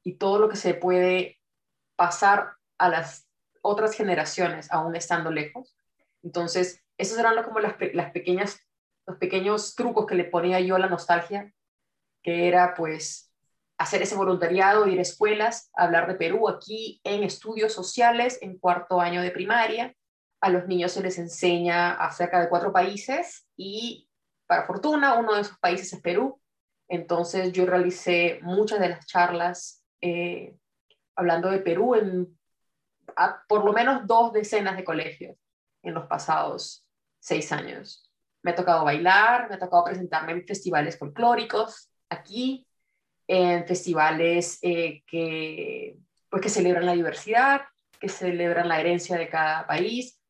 [0.03, 1.41] y todo lo que se puede
[1.97, 3.29] pasar a las
[3.63, 5.77] otras generaciones aún estando lejos.
[6.23, 8.61] Entonces, esos eran como las, las pequeñas,
[9.07, 11.53] los pequeños trucos que le ponía yo a la nostalgia,
[12.23, 13.33] que era pues
[13.79, 19.01] hacer ese voluntariado, ir a escuelas, hablar de Perú aquí en estudios sociales, en cuarto
[19.01, 19.95] año de primaria.
[20.45, 24.11] A los niños se les enseña acerca de cuatro países y,
[24.47, 26.39] para fortuna, uno de esos países es Perú.
[26.87, 30.55] Entonces yo realicé muchas de las charlas eh,
[31.17, 32.39] hablando de Perú en
[33.49, 35.35] por lo menos dos decenas de colegios
[35.83, 36.87] en los pasados
[37.21, 38.13] seis años.
[38.43, 42.67] Me ha tocado bailar, me ha tocado presentarme en festivales folclóricos aquí,
[43.27, 45.97] en festivales eh, que,
[46.29, 47.63] pues, que celebran la diversidad,
[47.99, 50.21] que celebran la herencia de cada país.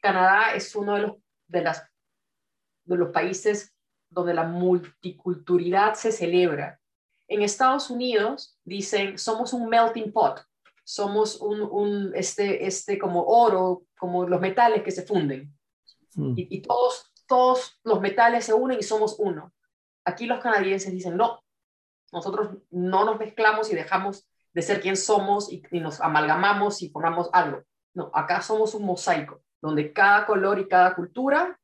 [0.00, 1.16] Canadá es uno de los,
[1.48, 1.90] de las,
[2.84, 3.74] de los países
[4.08, 6.80] donde la multiculturalidad se celebra.
[7.28, 10.44] En Estados Unidos dicen, somos un melting pot,
[10.84, 15.56] somos un, este, este como oro, como los metales que se funden.
[16.14, 16.34] Hmm.
[16.36, 19.52] Y, todos, todos los metales se unen y somos uno.
[20.04, 21.44] Aquí los canadienses dicen, no,
[22.10, 27.30] nosotros no nos mezclamos y dejamos de ser quien somos y, nos amalgamamos y formamos
[27.32, 27.62] algo.
[27.94, 31.58] No, acá somos un mosaico, donde cada color y cada cultura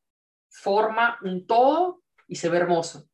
[0.49, 3.07] forma un todo y se ve hermoso.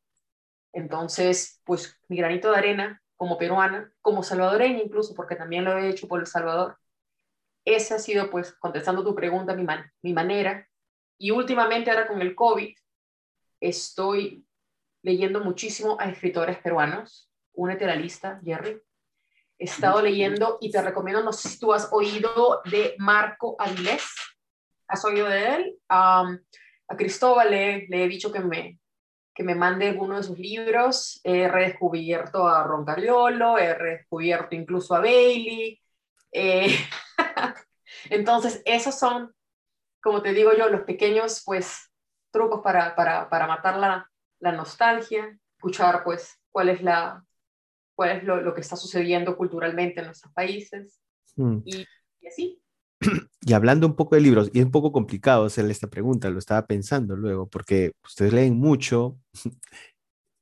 [0.72, 5.88] Entonces, pues mi granito de arena como peruana, como salvadoreña incluso, porque también lo he
[5.88, 6.78] hecho por El Salvador.
[7.64, 9.64] Esa ha sido, pues, contestando tu pregunta, mi,
[10.02, 10.68] mi manera.
[11.16, 12.76] Y últimamente, ahora con el COVID,
[13.60, 14.44] estoy
[15.02, 17.30] leyendo muchísimo a escritores peruanos.
[17.52, 18.82] Únete a la lista, Jerry.
[19.58, 24.04] He estado leyendo y te recomiendo, no sé si tú has oído de Marco Avilés.
[24.88, 25.78] ¿Has oído de él?
[25.88, 28.78] a Cristóbal le, le he dicho que me,
[29.34, 31.20] que me mande alguno de sus libros.
[31.24, 35.80] He redescubierto a Roncariolo, he redescubierto incluso a Bailey.
[36.32, 36.76] Eh,
[38.10, 39.34] entonces, esos son,
[40.02, 41.90] como te digo yo, los pequeños pues
[42.30, 44.10] trucos para, para, para matar la,
[44.40, 47.24] la, nostalgia, escuchar pues cuál es, la,
[47.94, 51.00] cuál es lo, lo, que está sucediendo culturalmente en nuestros países.
[51.36, 51.86] Y,
[52.20, 52.63] y así.
[53.46, 56.38] Y hablando un poco de libros, y es un poco complicado hacerle esta pregunta, lo
[56.38, 59.18] estaba pensando luego, porque ustedes leen mucho,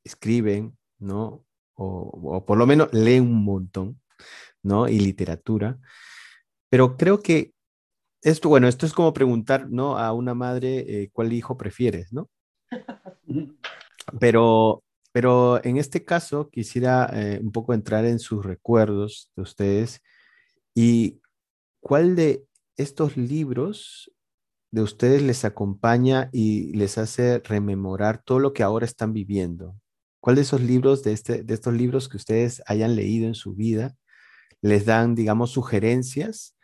[0.05, 1.45] escriben, ¿no?
[1.75, 4.01] O, por lo menos leen un montón,
[4.63, 4.89] ¿no?
[4.89, 5.79] Y literatura.
[6.71, 7.53] Pero creo que
[8.23, 9.99] esto, bueno, esto es como preguntar, ¿no?
[9.99, 12.31] A una madre, eh, ¿cuál hijo prefieres, ¿no?
[14.21, 20.03] pero, pero en este caso quisiera eh, un poco entrar en sus recuerdos de ustedes
[20.73, 21.21] y
[21.81, 22.47] cuál de
[22.77, 24.13] estos libros
[24.73, 29.77] de ustedes les acompaña y les hace rememorar todo lo que ahora están viviendo.
[30.21, 33.55] ¿Cuál de esos libros, de, este, de estos libros que ustedes hayan leído en su
[33.55, 33.95] vida,
[34.63, 36.57] les dan, digamos, sugerencias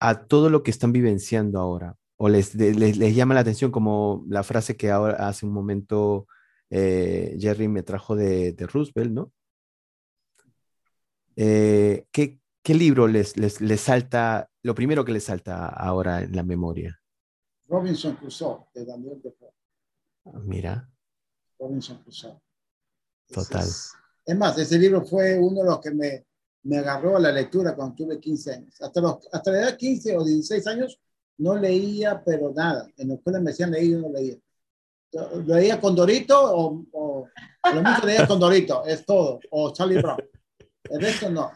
[0.00, 1.96] a todo lo que están vivenciando ahora?
[2.16, 6.26] ¿O les, les, llama la atención como la frase que ahora hace un momento
[6.70, 9.32] eh, Jerry me trajo de, Roosevelt, ¿no?
[11.36, 16.44] Eh, ¿qué, ¿Qué libro les, les, salta, lo primero que les salta ahora en la
[16.44, 16.96] memoria?
[17.66, 19.52] Robinson Crusoe, de Daniel Defoe.
[20.26, 20.88] Ah, mira.
[21.58, 22.40] Robinson Crusoe.
[23.26, 23.66] Total.
[23.66, 26.24] Es, más, ese libro fue uno de los que me,
[26.62, 28.80] me agarró a la lectura cuando tuve 15 años.
[28.80, 31.00] Hasta, los, hasta la edad 15 o 16 años
[31.38, 32.86] no leía, pero nada.
[32.96, 34.36] En la escuela me decían leer y no leía.
[35.46, 37.28] Leía con Dorito o, o
[37.74, 39.40] lo mucho leía con Dorito, es todo.
[39.50, 40.18] O Charlie Brown.
[40.84, 41.50] El resto no.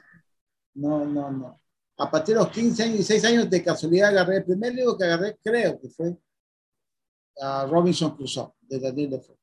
[0.77, 1.61] No, no, no.
[1.99, 5.05] A partir de los 15 años, 16 años, de casualidad agarré el primer libro que
[5.05, 9.39] agarré, creo que fue uh, Robinson Crusoe, de Daniel Defoe.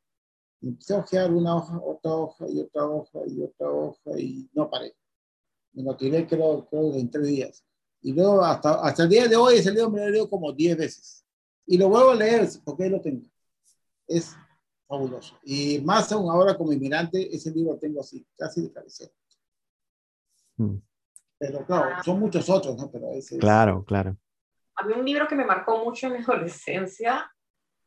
[0.62, 4.70] Empecé a ojear una hoja, otra hoja y otra hoja y otra hoja y no
[4.70, 4.96] paré.
[5.74, 7.66] Me lo tiré creo, creo en tres días.
[8.02, 10.78] Y luego hasta, hasta el día de hoy ese libro me lo leído como 10
[10.78, 11.26] veces.
[11.66, 13.28] Y lo vuelvo a leer porque ahí lo tengo.
[14.08, 14.36] Es
[14.88, 15.36] fabuloso.
[15.44, 19.12] Y más aún ahora como inmigrante, ese libro lo tengo así, casi de cabecera.
[20.58, 20.78] Mm.
[21.46, 22.90] Pero claro, son muchos otros, ¿no?
[22.90, 24.16] Pero ese claro, claro.
[24.76, 27.30] A mí un libro que me marcó mucho en mi adolescencia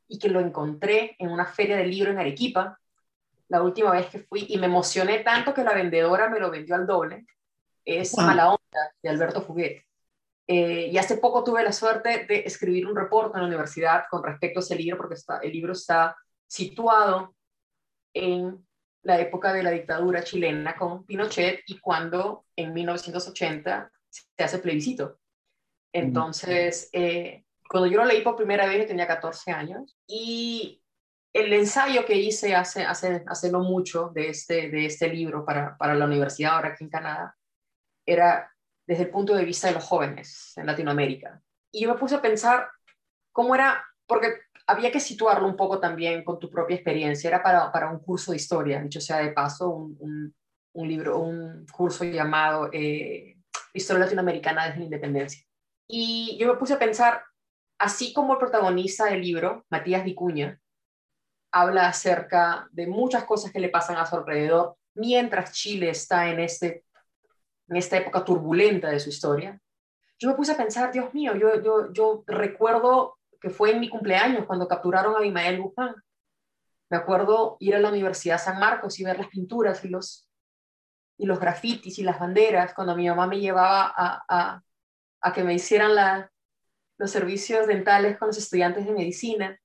[0.08, 2.78] y que lo encontré en una feria de libro en Arequipa,
[3.48, 6.74] la última vez que fui, y me emocioné tanto que la vendedora me lo vendió
[6.74, 7.24] al doble,
[7.82, 9.84] es Mala Onda, de Alberto Fuguet.
[10.46, 14.22] Eh, y hace poco tuve la suerte de escribir un reporte en la universidad con
[14.22, 16.14] respecto a ese libro, porque está, el libro está
[16.46, 17.34] situado
[18.12, 18.65] en
[19.06, 25.20] la época de la dictadura chilena con Pinochet y cuando en 1980 se hace plebiscito.
[25.92, 30.82] Entonces, eh, cuando yo lo leí por primera vez, yo tenía 14 años y
[31.32, 35.76] el ensayo que hice hace, hace, hace no mucho de este, de este libro para,
[35.76, 37.36] para la universidad ahora aquí en Canadá
[38.04, 38.52] era
[38.88, 41.40] desde el punto de vista de los jóvenes en Latinoamérica.
[41.70, 42.68] Y yo me puse a pensar
[43.30, 44.34] cómo era, porque
[44.66, 47.28] había que situarlo un poco también con tu propia experiencia.
[47.28, 50.34] Era para, para un curso de historia, dicho sea de paso, un,
[50.72, 53.36] un, libro, un curso llamado eh,
[53.72, 55.42] Historia Latinoamericana desde la Independencia.
[55.88, 57.22] Y yo me puse a pensar,
[57.78, 60.60] así como el protagonista del libro, Matías Vicuña,
[61.52, 66.40] habla acerca de muchas cosas que le pasan a su alrededor mientras Chile está en,
[66.40, 66.84] este,
[67.68, 69.60] en esta época turbulenta de su historia.
[70.18, 73.15] Yo me puse a pensar, Dios mío, yo, yo, yo recuerdo
[73.50, 75.94] fue en mi cumpleaños cuando capturaron a Abimael Guzmán.
[76.90, 80.28] Me acuerdo ir a la Universidad San Marcos y ver las pinturas y los,
[81.18, 84.62] y los grafitis y las banderas, cuando mi mamá me llevaba a,
[85.20, 86.28] a, que me hicieran
[86.98, 89.58] los servicios dentales con los estudiantes de medicina.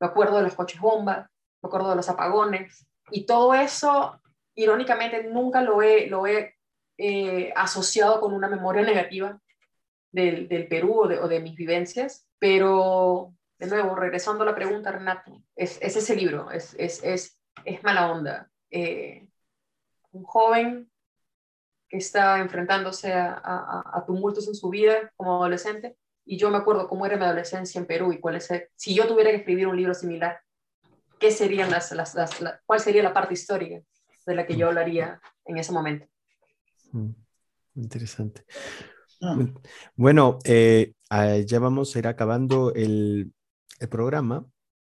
[0.00, 1.28] Me acuerdo de los coches bomba,
[1.62, 2.86] me acuerdo de los apagones.
[3.10, 4.20] Y todo eso,
[4.54, 6.54] irónicamente, nunca lo he, lo he
[6.96, 9.40] eh, asociado con una memoria negativa
[10.14, 15.78] del, Perú o de, mis vivencias, pero de nuevo, regresando a la pregunta, Renato, es,
[15.82, 18.50] es ese libro, es, es, es, es mala onda.
[18.70, 19.26] Eh,
[20.12, 20.90] un joven
[21.88, 27.04] que está enfrentándose a, tumultos en su vida como adolescente, y yo me acuerdo cómo
[27.06, 29.94] era mi adolescencia en Perú y cuál es si yo tuviera que escribir un libro
[29.94, 30.40] similar,
[31.18, 33.82] ¿qué serían las, las, las cuál sería la parte histórica
[34.26, 36.06] de la que yo hablaría en ese momento?
[36.92, 37.10] Mm,
[37.74, 38.44] interesante.
[39.24, 39.38] Ah.
[39.96, 43.32] Bueno, eh, ah, ya vamos a ir acabando el,
[43.90, 44.46] programa,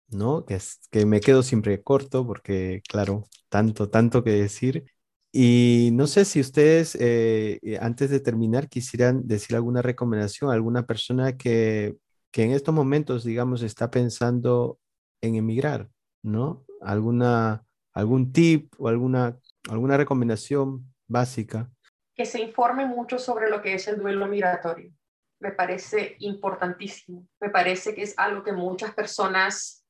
[0.10, 0.46] ¿no?
[0.46, 4.86] Que, es, que me quedo siempre corto porque, claro, tanto, tanto que decir.
[5.32, 10.54] Y no sé si ustedes, eh, eh, antes de terminar, quisieran decir alguna recomendación a
[10.54, 11.98] alguna persona que,
[12.32, 14.80] que en estos momentos, digamos, está pensando
[15.22, 15.90] en emigrar,
[16.24, 16.66] ¿no?
[16.82, 19.38] Alguna, algún tip o alguna,
[19.70, 21.72] alguna recomendación básica
[22.20, 24.92] que se informe mucho sobre lo que es el duelo migratorio.
[25.40, 27.26] Me parece importantísimo.
[27.40, 29.86] Me parece que es algo que muchas personas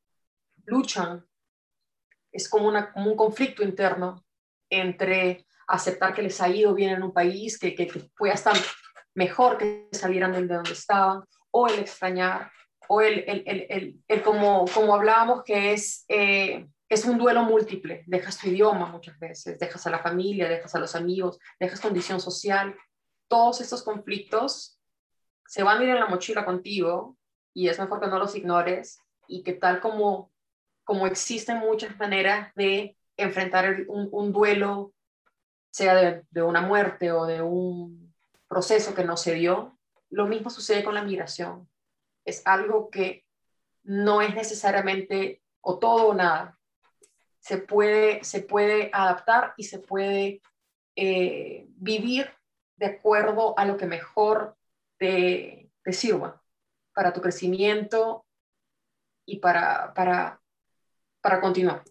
[0.65, 1.25] luchan.
[2.31, 4.23] Es como, un conflicto interno
[4.69, 8.53] entre aceptar que les ha ido bien en un país, que, que, fue hasta
[9.15, 12.51] mejor que salieran de donde estaban, o el extrañar,
[12.87, 18.03] o el, el, el, como, como hablábamos, que es eh, es un duelo múltiple.
[18.07, 22.19] Dejas tu idioma muchas veces, dejas a la familia, dejas a los amigos, dejas condición
[22.19, 22.75] social.
[23.27, 24.79] Todos estos conflictos
[25.45, 27.15] se van a ir en la mochila contigo
[27.53, 30.31] y es mejor que no los ignores y que tal como,
[30.83, 34.93] como existen muchas maneras de enfrentar un, duelo,
[35.71, 38.13] sea de, de, una muerte o de un
[38.47, 39.77] proceso que no se dio,
[40.09, 41.69] lo mismo sucede con la migración.
[42.25, 43.25] Es algo que
[43.83, 46.58] no es necesariamente o todo o nada.
[47.49, 50.39] Se puede, se puede adaptar y se puede
[50.95, 52.29] eh, vivir
[52.77, 54.55] de acuerdo a lo que mejor
[54.99, 56.39] te, sirva
[56.93, 58.23] para tu crecimiento
[59.25, 60.39] y para, para,
[61.21, 61.83] para continuar.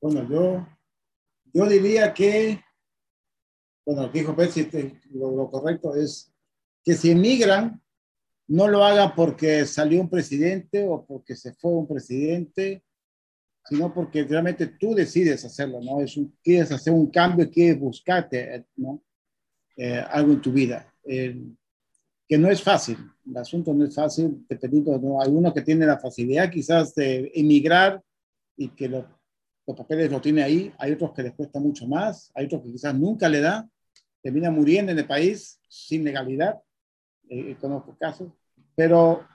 [0.00, 0.68] Bueno, yo,
[1.52, 2.62] yo diría que,
[3.84, 4.70] bueno, dijo Betsy,
[5.10, 6.32] lo, lo correcto es
[6.84, 7.82] que si emigran,
[8.46, 12.84] no lo hagan porque salió un presidente o porque se fue un presidente,
[13.68, 16.00] sino porque realmente tú decides hacerlo, ¿no?
[16.00, 18.64] Es un, quieres hacer un cambio, quieres buscarte.
[19.76, 20.92] Eh, algo en tu vida.
[21.04, 25.22] que no es fácil, el asunto no es fácil, dependiendo, ¿no?
[25.22, 28.02] Hay que tiene la facilidad quizás de emigrar
[28.56, 29.04] y que los
[29.76, 32.94] papeles lo tiene ahí, hay otros que les cuesta mucho más, hay otros que quizás
[32.94, 33.68] nunca le da,
[34.20, 36.60] termina muriendo en el país sin legalidad,
[37.28, 38.32] eh, conozco casos,
[38.74, 39.26] pero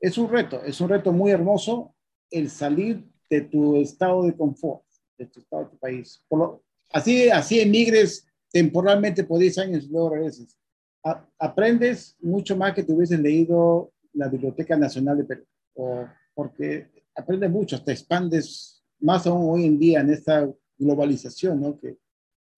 [0.00, 1.94] es un reto, es un reto muy hermoso
[2.30, 4.82] el salir de tu estado de confort,
[5.18, 6.22] de tu estado de tu país.
[6.28, 10.58] Por lo, así, así emigres temporalmente por 10 años y luego regreses.
[11.38, 16.04] aprendes mucho más que te hubiesen leído la Biblioteca Nacional de Perú, o
[16.34, 21.78] porque aprendes mucho, te expandes más aún hoy en día en esta globalización, ¿no?
[21.78, 21.98] Que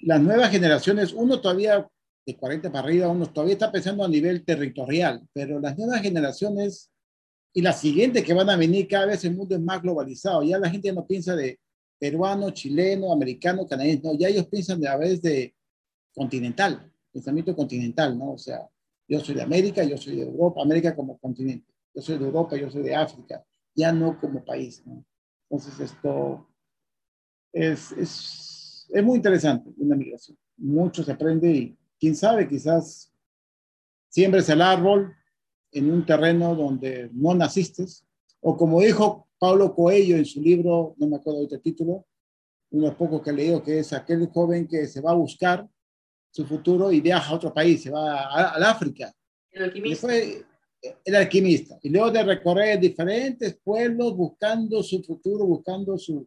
[0.01, 1.89] las nuevas generaciones, uno todavía
[2.25, 6.92] de 40 para arriba, uno todavía está pensando a nivel territorial, pero las nuevas generaciones
[7.53, 10.43] y las siguientes que van a venir, cada vez el mundo es más globalizado.
[10.43, 11.61] Ya la gente no piensa de
[11.99, 15.55] peruano, chileno, americano, canadiense, no, ya ellos piensan de a veces de
[16.15, 18.33] continental, pensamiento continental, ¿no?
[18.33, 18.69] O sea,
[19.07, 22.57] yo soy de América, yo soy de Europa, América como continente, yo soy de Europa,
[22.57, 23.45] yo soy de África,
[23.75, 25.05] ya no como país, ¿no?
[25.49, 26.49] Entonces esto
[27.53, 30.37] es, es, es muy interesante, una migración.
[30.57, 33.13] Mucho se aprende y quién sabe, quizás
[34.09, 35.15] siembres el árbol
[35.73, 37.85] en un terreno donde no naciste,
[38.41, 42.07] o como dijo Pablo Coelho en su libro, no me acuerdo de el título,
[42.71, 45.17] uno de los pocos que he leído, que es aquel joven que se va a
[45.17, 45.69] buscar
[46.31, 49.13] su futuro y viaja a otro país, se va al África.
[49.51, 50.01] El alquimista.
[50.07, 50.45] fue
[51.05, 51.79] el alquimista.
[51.83, 56.27] Y luego de recorrer diferentes pueblos buscando su futuro, buscando su,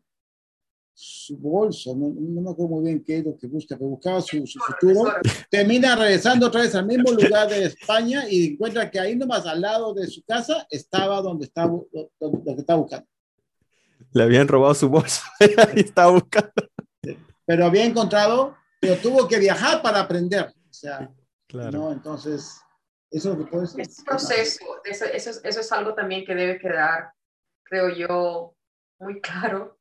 [0.98, 4.22] su bolso, no, no, me acuerdo muy bien qué es lo que busca, pero buscaba
[4.22, 5.12] su, su, futuro,
[5.50, 9.60] termina regresando otra vez al mismo lugar de España y encuentra que ahí nomás al
[9.60, 12.10] lado de su casa estaba donde estaba, lo,
[12.46, 13.08] que estaba buscando.
[14.14, 15.22] Le habían robado su bolso
[15.76, 16.54] y estaba buscando.
[17.46, 20.54] Pero había encontrado, pero tuvo que viajar para aprender.
[20.70, 21.12] O sea,
[21.46, 21.78] claro.
[21.78, 21.92] ¿no?
[21.92, 22.62] Entonces,
[23.12, 23.82] eso es lo que puede ser.
[23.82, 27.12] Es proceso, eso, eso, eso es algo también que debe quedar,
[27.66, 28.56] creo yo,
[28.98, 29.78] muy claro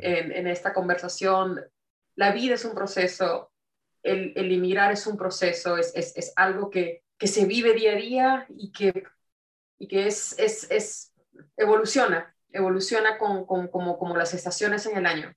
[0.00, 1.60] en, esta conversación.
[2.14, 3.52] La vida es un proceso,
[4.02, 7.92] el, el emigrar es un proceso, es, es, es algo que, que, se vive día
[7.92, 9.04] a día y que,
[9.78, 11.14] y que es, es, es
[11.56, 15.32] evoluciona, evoluciona con, con, como, como las estaciones en el año.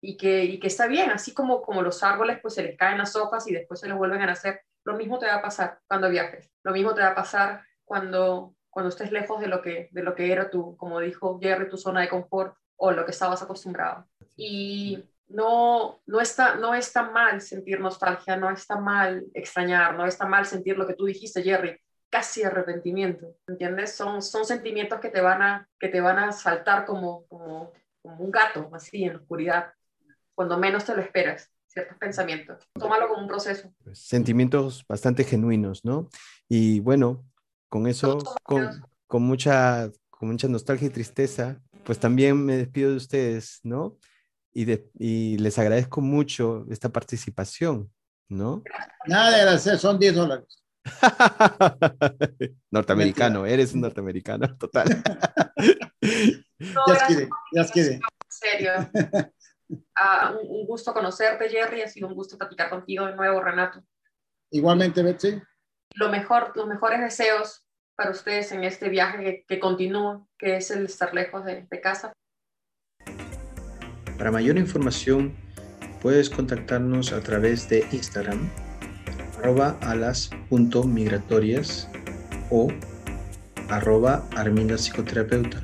[0.00, 2.98] Y que, y que está bien, así como, como los árboles, pues se les caen
[2.98, 4.60] las hojas y después se les vuelven a nacer.
[4.84, 8.54] Lo mismo te va a pasar cuando viajes, lo mismo te va a pasar cuando,
[8.68, 11.78] cuando estés lejos de lo que, de lo que era tu, como dijo Jerry, tu
[11.78, 14.06] zona de confort, o lo que estabas acostumbrado.
[14.36, 20.26] Y no, no, está, no está mal sentir nostalgia, no está mal extrañar, no está
[20.26, 21.78] mal sentir lo que tú dijiste, Jerry,
[22.10, 23.94] casi arrepentimiento, ¿entiendes?
[23.94, 27.72] Son, son sentimientos que te van a, que te van a saltar como, como,
[28.02, 29.72] como un gato, así en la oscuridad,
[30.34, 32.68] cuando menos te lo esperas, ciertos pensamientos.
[32.74, 33.72] Tómalo como un proceso.
[33.82, 36.08] Pues, sentimientos bastante genuinos, ¿no?
[36.48, 37.24] Y bueno,
[37.68, 42.96] con eso, con, con, mucha, con mucha nostalgia y tristeza, pues también me despido de
[42.96, 43.98] ustedes, ¿no?
[44.52, 47.92] Y, de, y les agradezco mucho esta participación,
[48.28, 48.62] ¿no?
[49.06, 50.64] Nada de agradecer, son 10 dólares.
[52.70, 54.86] norteamericano, eres un norteamericano, total.
[56.60, 57.62] ya quiere, ya.
[57.62, 58.72] En serio.
[59.68, 61.82] Uh, un, gusto conocerte, Jerry.
[61.82, 63.82] Ha sido un gusto platicar contigo de nuevo, Renato.
[64.50, 65.40] Igualmente, Betsy.
[65.94, 67.66] Lo mejor, los mejores deseos
[67.96, 72.14] para ustedes en este viaje que, continúa, que es el estar lejos de, de casa.
[74.18, 75.34] Para mayor información,
[76.00, 78.48] puedes contactarnos a través de Instagram,
[79.38, 81.90] arroba alas.migratorias
[82.50, 82.68] o
[83.68, 85.60] arroba arminda psicoterapeuta.